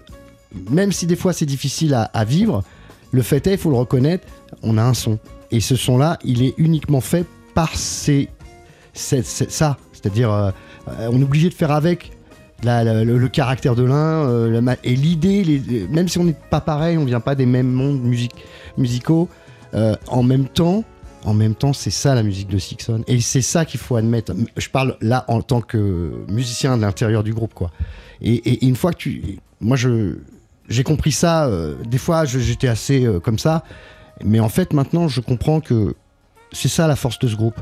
même 0.70 0.92
si 0.92 1.06
des 1.06 1.16
fois 1.18 1.34
c'est 1.34 1.46
difficile 1.46 1.94
à, 1.94 2.26
vivre, 2.26 2.64
le 3.12 3.22
fait 3.22 3.46
est, 3.46 3.54
il 3.54 3.58
faut 3.58 3.70
le 3.70 3.76
reconnaître, 3.76 4.26
on 4.64 4.78
a 4.78 4.84
un 4.84 4.94
son. 4.94 5.20
Et 5.52 5.60
ce 5.60 5.76
son-là, 5.76 6.18
il 6.24 6.44
est 6.44 6.54
uniquement 6.58 7.02
fait 7.02 7.26
par 7.54 7.76
ces, 7.76 8.30
ça. 8.94 9.78
C'est-à-dire, 9.94 10.54
on 10.88 11.20
est 11.20 11.24
obligé 11.24 11.50
de 11.50 11.54
faire 11.54 11.72
avec 11.72 12.12
le, 12.64 13.28
caractère 13.28 13.76
de 13.76 13.84
l'un 13.84 14.76
et 14.84 14.96
l'idée, 14.96 15.62
même 15.90 16.08
si 16.08 16.18
on 16.20 16.24
n'est 16.24 16.36
pas 16.50 16.62
pareil, 16.62 16.98
on 16.98 17.06
vient 17.06 17.20
pas 17.20 17.36
des 17.36 17.46
mêmes 17.46 17.72
mondes 17.72 18.02
music- 18.02 18.46
musicaux, 18.78 19.30
euh, 19.74 19.96
en 20.08 20.24
même 20.24 20.48
temps, 20.48 20.84
en 21.24 21.34
même 21.34 21.56
temps, 21.56 21.74
c'est 21.74 21.92
ça 21.92 22.16
la 22.16 22.24
musique 22.24 22.48
de 22.48 22.58
Sixon. 22.58 23.04
Et 23.08 23.20
c'est 23.22 23.42
ça 23.42 23.66
qu'il 23.66 23.80
faut 23.80 23.96
admettre. 23.96 24.34
Je 24.58 24.70
parle 24.70 24.98
là 25.02 25.26
en 25.28 25.42
tant 25.42 25.62
que 25.62 26.12
musicien 26.28 26.78
de 26.78 26.82
l'intérieur 26.82 27.24
du 27.24 27.34
groupe, 27.34 27.54
quoi. 27.54 27.72
Et, 28.22 28.66
une 28.66 28.76
fois 28.76 28.92
que 28.92 28.98
tu. 28.98 29.40
Moi. 29.60 29.78
J'ai 30.70 30.84
compris 30.84 31.12
ça. 31.12 31.48
euh, 31.48 31.76
des 31.84 31.98
fois, 31.98 32.26
j'étais 32.26 32.68
assez 32.68 33.06
euh, 33.06 33.20
comme 33.20 33.40
ça. 33.40 33.64
Mais 34.24 34.40
en 34.40 34.50
fait, 34.50 34.74
maintenant, 34.74 35.08
je 35.08 35.20
comprends 35.20 35.60
que 35.60 35.96
c'est 36.52 36.70
ça 36.70 36.88
la 36.88 36.96
force 36.96 37.20
de 37.20 37.28
ce 37.28 37.36
groupe. 37.36 37.60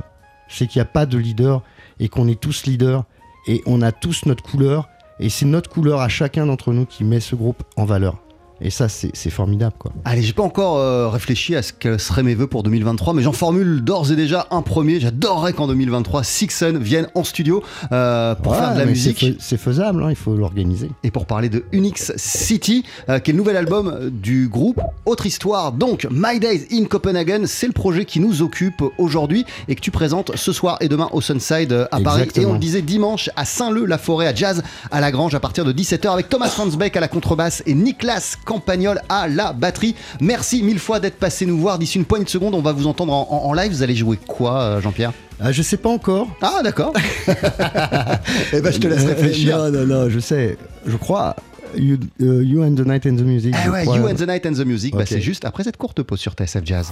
C'est 0.47 0.67
qu'il 0.67 0.79
n'y 0.79 0.83
a 0.83 0.91
pas 0.91 1.05
de 1.05 1.17
leader 1.17 1.63
et 1.99 2.09
qu'on 2.09 2.27
est 2.27 2.39
tous 2.39 2.65
leaders 2.65 3.03
et 3.47 3.61
on 3.65 3.81
a 3.81 3.91
tous 3.91 4.25
notre 4.25 4.43
couleur. 4.43 4.89
Et 5.19 5.29
c'est 5.29 5.45
notre 5.45 5.69
couleur 5.69 6.01
à 6.01 6.09
chacun 6.09 6.45
d'entre 6.45 6.71
nous 6.71 6.85
qui 6.85 7.03
met 7.03 7.19
ce 7.19 7.35
groupe 7.35 7.63
en 7.75 7.85
valeur. 7.85 8.17
Et 8.61 8.69
ça, 8.69 8.87
c'est 8.89 9.29
formidable, 9.29 9.75
quoi. 9.79 9.91
Allez, 10.05 10.21
j'ai 10.21 10.33
pas 10.33 10.43
encore 10.43 10.77
euh, 10.77 11.07
réfléchi 11.07 11.55
à 11.55 11.61
ce 11.61 11.71
que 11.71 11.97
seraient 11.97 12.23
mes 12.23 12.35
vœux 12.35 12.47
pour 12.47 12.63
2023, 12.63 13.13
mais 13.13 13.21
j'en 13.21 13.31
formule 13.31 13.81
d'ores 13.83 14.11
et 14.11 14.15
déjà 14.15 14.47
un 14.51 14.61
premier. 14.61 14.99
J'adorerais 14.99 15.53
qu'en 15.53 15.67
2023, 15.67 16.23
Sixon 16.23 16.77
vienne 16.81 17.07
en 17.15 17.23
studio 17.23 17.63
euh, 17.91 18.35
pour 18.35 18.51
Ouais, 18.51 18.57
faire 18.57 18.73
de 18.73 18.79
la 18.79 18.85
musique. 18.85 19.17
c'est 19.19 19.25
fais- 19.33 19.37
C'est 19.39 19.57
faisable, 19.57 20.03
hein, 20.03 20.07
il 20.09 20.15
faut 20.15 20.35
l'organiser. 20.35 20.89
et 21.03 21.11
pour 21.11 21.25
parler 21.25 21.47
de 21.49 21.63
Unix 21.71 22.11
City, 22.17 22.83
euh, 23.09 23.19
qui 23.19 23.31
est 23.31 23.33
le 23.33 23.37
nouvel 23.37 23.55
album 23.57 24.09
du 24.11 24.47
groupe. 24.49 24.81
Autre 25.05 25.25
histoire, 25.25 25.71
donc 25.71 26.07
My 26.11 26.39
Days 26.39 26.67
in 26.71 26.85
Copenhagen, 26.85 27.43
c'est 27.45 27.67
le 27.67 27.73
projet 27.73 28.05
qui 28.05 28.19
nous 28.19 28.41
occupe 28.41 28.83
aujourd'hui 28.97 29.45
et 29.67 29.75
que 29.75 29.81
tu 29.81 29.91
présentes 29.91 30.31
ce 30.35 30.51
soir 30.51 30.77
et 30.81 30.87
demain 30.89 31.09
au 31.13 31.21
Sunside 31.21 31.87
à 31.91 31.99
Paris. 32.01 32.27
Et 32.35 32.45
on 32.45 32.53
le 32.53 32.59
disait 32.59 32.81
dimanche 32.81 33.29
à 33.35 33.45
Saint-Leu-la-Forêt, 33.45 34.27
à 34.27 34.35
Jazz 34.35 34.63
à 34.91 34.99
la 34.99 35.11
Grange, 35.11 35.33
à 35.35 35.39
partir 35.39 35.63
de 35.65 35.71
17h 35.71 36.09
avec 36.11 36.27
Thomas 36.29 36.49
Fansbeck 36.49 36.97
à 36.97 36.99
la 36.99 37.07
contrebasse 37.07 37.63
et 37.65 37.73
Niklas 37.73 38.35
Campagnol 38.49 38.99
à 39.09 39.27
la 39.27 39.53
batterie. 39.53 39.93
Merci 40.19 40.63
mille 40.63 40.79
fois 40.79 40.99
d'être 40.99 41.17
passé 41.19 41.45
nous 41.45 41.59
voir. 41.59 41.77
D'ici 41.77 41.99
une 41.99 42.05
poignée 42.05 42.25
de 42.25 42.29
secondes, 42.29 42.55
on 42.55 42.61
va 42.61 42.71
vous 42.71 42.87
entendre 42.87 43.13
en, 43.13 43.27
en- 43.29 43.47
en 43.47 43.53
live. 43.53 43.71
Vous 43.71 43.83
allez 43.83 43.95
jouer 43.95 44.17
quoi, 44.27 44.59
euh, 44.61 44.81
Jean-Pierre 44.81 45.11
Ah, 45.39 45.51
je 45.51 45.61
sais 45.61 45.77
pas 45.77 45.89
encore. 45.89 46.27
Ah, 46.41 46.61
d'accord. 46.63 46.93
Eh 48.53 48.61
ben, 48.61 48.71
je 48.73 48.79
te 48.79 48.87
laisse 48.87 49.03
Euh, 49.05 49.09
réfléchir. 49.09 49.57
Non, 49.57 49.69
non, 49.71 49.85
non, 49.85 50.09
je 50.09 50.19
sais. 50.19 50.57
Je 50.87 50.97
crois. 50.97 51.35
You, 51.77 51.97
you 52.19 52.63
and 52.63 52.73
the 52.75 52.85
Night 52.87 53.05
and 53.05 53.15
the 53.17 53.21
Music. 53.21 53.53
Eh 53.65 53.69
ouais, 53.69 53.83
crois. 53.83 53.97
You 53.97 54.07
and 54.07 54.15
the 54.15 54.27
Night 54.27 54.45
and 54.47 54.53
the 54.53 54.65
Music, 54.65 54.95
bah, 54.95 55.03
c'est 55.05 55.21
juste 55.21 55.45
après 55.45 55.63
cette 55.63 55.77
courte 55.77 56.01
pause 56.01 56.19
sur 56.19 56.33
TSF 56.33 56.61
Jazz. 56.65 56.91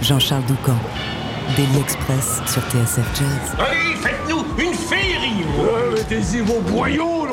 Jean-Charles 0.00 0.44
Doucan, 0.48 0.76
Daily 1.56 1.78
Express 1.82 2.40
sur 2.46 2.62
TSF 2.62 3.06
Jazz. 3.14 3.58
Allez, 3.58 3.94
faites-nous 4.00 4.42
une 4.58 4.72
féerie 4.72 5.44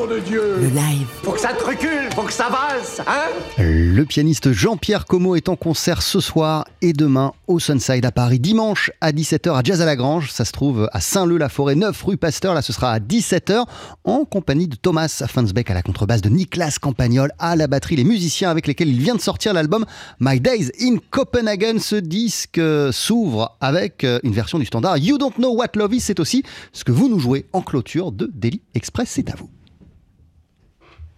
Le 0.10 0.70
live. 0.70 1.06
Faut 1.22 1.34
que 1.34 1.40
ça 1.40 1.50
te 1.50 1.66
recule, 1.66 2.10
faut 2.16 2.22
que 2.22 2.32
ça 2.32 2.48
valse, 2.48 3.02
hein 3.06 3.28
Le 3.58 4.06
pianiste 4.06 4.54
Jean-Pierre 4.54 5.04
Como 5.04 5.36
est 5.36 5.50
en 5.50 5.58
concert 5.58 6.02
ce 6.02 6.22
soir 6.22 6.66
et 6.82 6.94
demain 6.94 7.34
au 7.48 7.60
Sunside 7.60 8.06
à 8.06 8.12
Paris. 8.14 8.40
Dimanche 8.40 8.90
à 9.02 9.12
17h 9.12 9.54
à 9.54 9.62
Jazz 9.66 9.82
à 9.82 9.86
la 9.86 9.98
Grange. 9.98 10.32
Ça 10.32 10.46
se 10.46 10.54
trouve 10.54 10.88
à 10.94 11.02
Saint-Leu-la-Forêt, 11.02 11.76
9 11.76 12.04
rue 12.04 12.16
Pasteur. 12.16 12.54
Là, 12.54 12.62
ce 12.62 12.72
sera 12.72 12.94
à 12.94 13.00
17h 13.00 13.66
en 14.06 14.24
compagnie 14.24 14.70
de 14.70 14.78
Thomas 14.78 15.26
Fansbeck 15.28 15.70
à 15.72 15.74
la 15.74 15.82
contrebasse, 15.82 16.22
de 16.22 16.30
Niklas 16.30 16.78
Campagnol 16.80 17.34
à 17.38 17.58
la 17.58 17.68
batterie, 17.68 17.98
les 17.98 18.06
musiciens 18.06 18.50
avec 18.50 18.66
lesquels 18.66 18.88
il 18.88 19.02
vient 19.02 19.16
de 19.16 19.22
sortir 19.22 19.54
l'album 19.54 19.86
My 20.22 20.40
Days 20.40 20.72
in 20.80 21.00
Copenhagen. 21.12 21.80
Ce 21.80 21.98
disque 21.98 22.62
s'ouvre 22.94 23.58
avec 23.60 24.06
euh, 24.06 24.20
une 24.24 24.32
version 24.32 24.58
du 24.58 24.66
standard 24.66 25.00
You 25.00 25.18
Don't 25.18 25.34
Know 25.38 25.54
What 25.54 25.72
Love 25.76 25.96
Is. 25.96 26.00
C'est 26.00 26.22
aussi 26.22 26.44
ce 26.72 26.86
que 26.86 26.94
vous 26.94 27.10
nous 27.10 27.20
jouez 27.20 27.46
en 27.52 27.62
clôture 27.62 28.14
de 28.14 28.32
Daily 28.34 28.62
Express. 28.74 29.10
C'est 29.10 29.30
à 29.30 29.36
vous. 29.36 29.50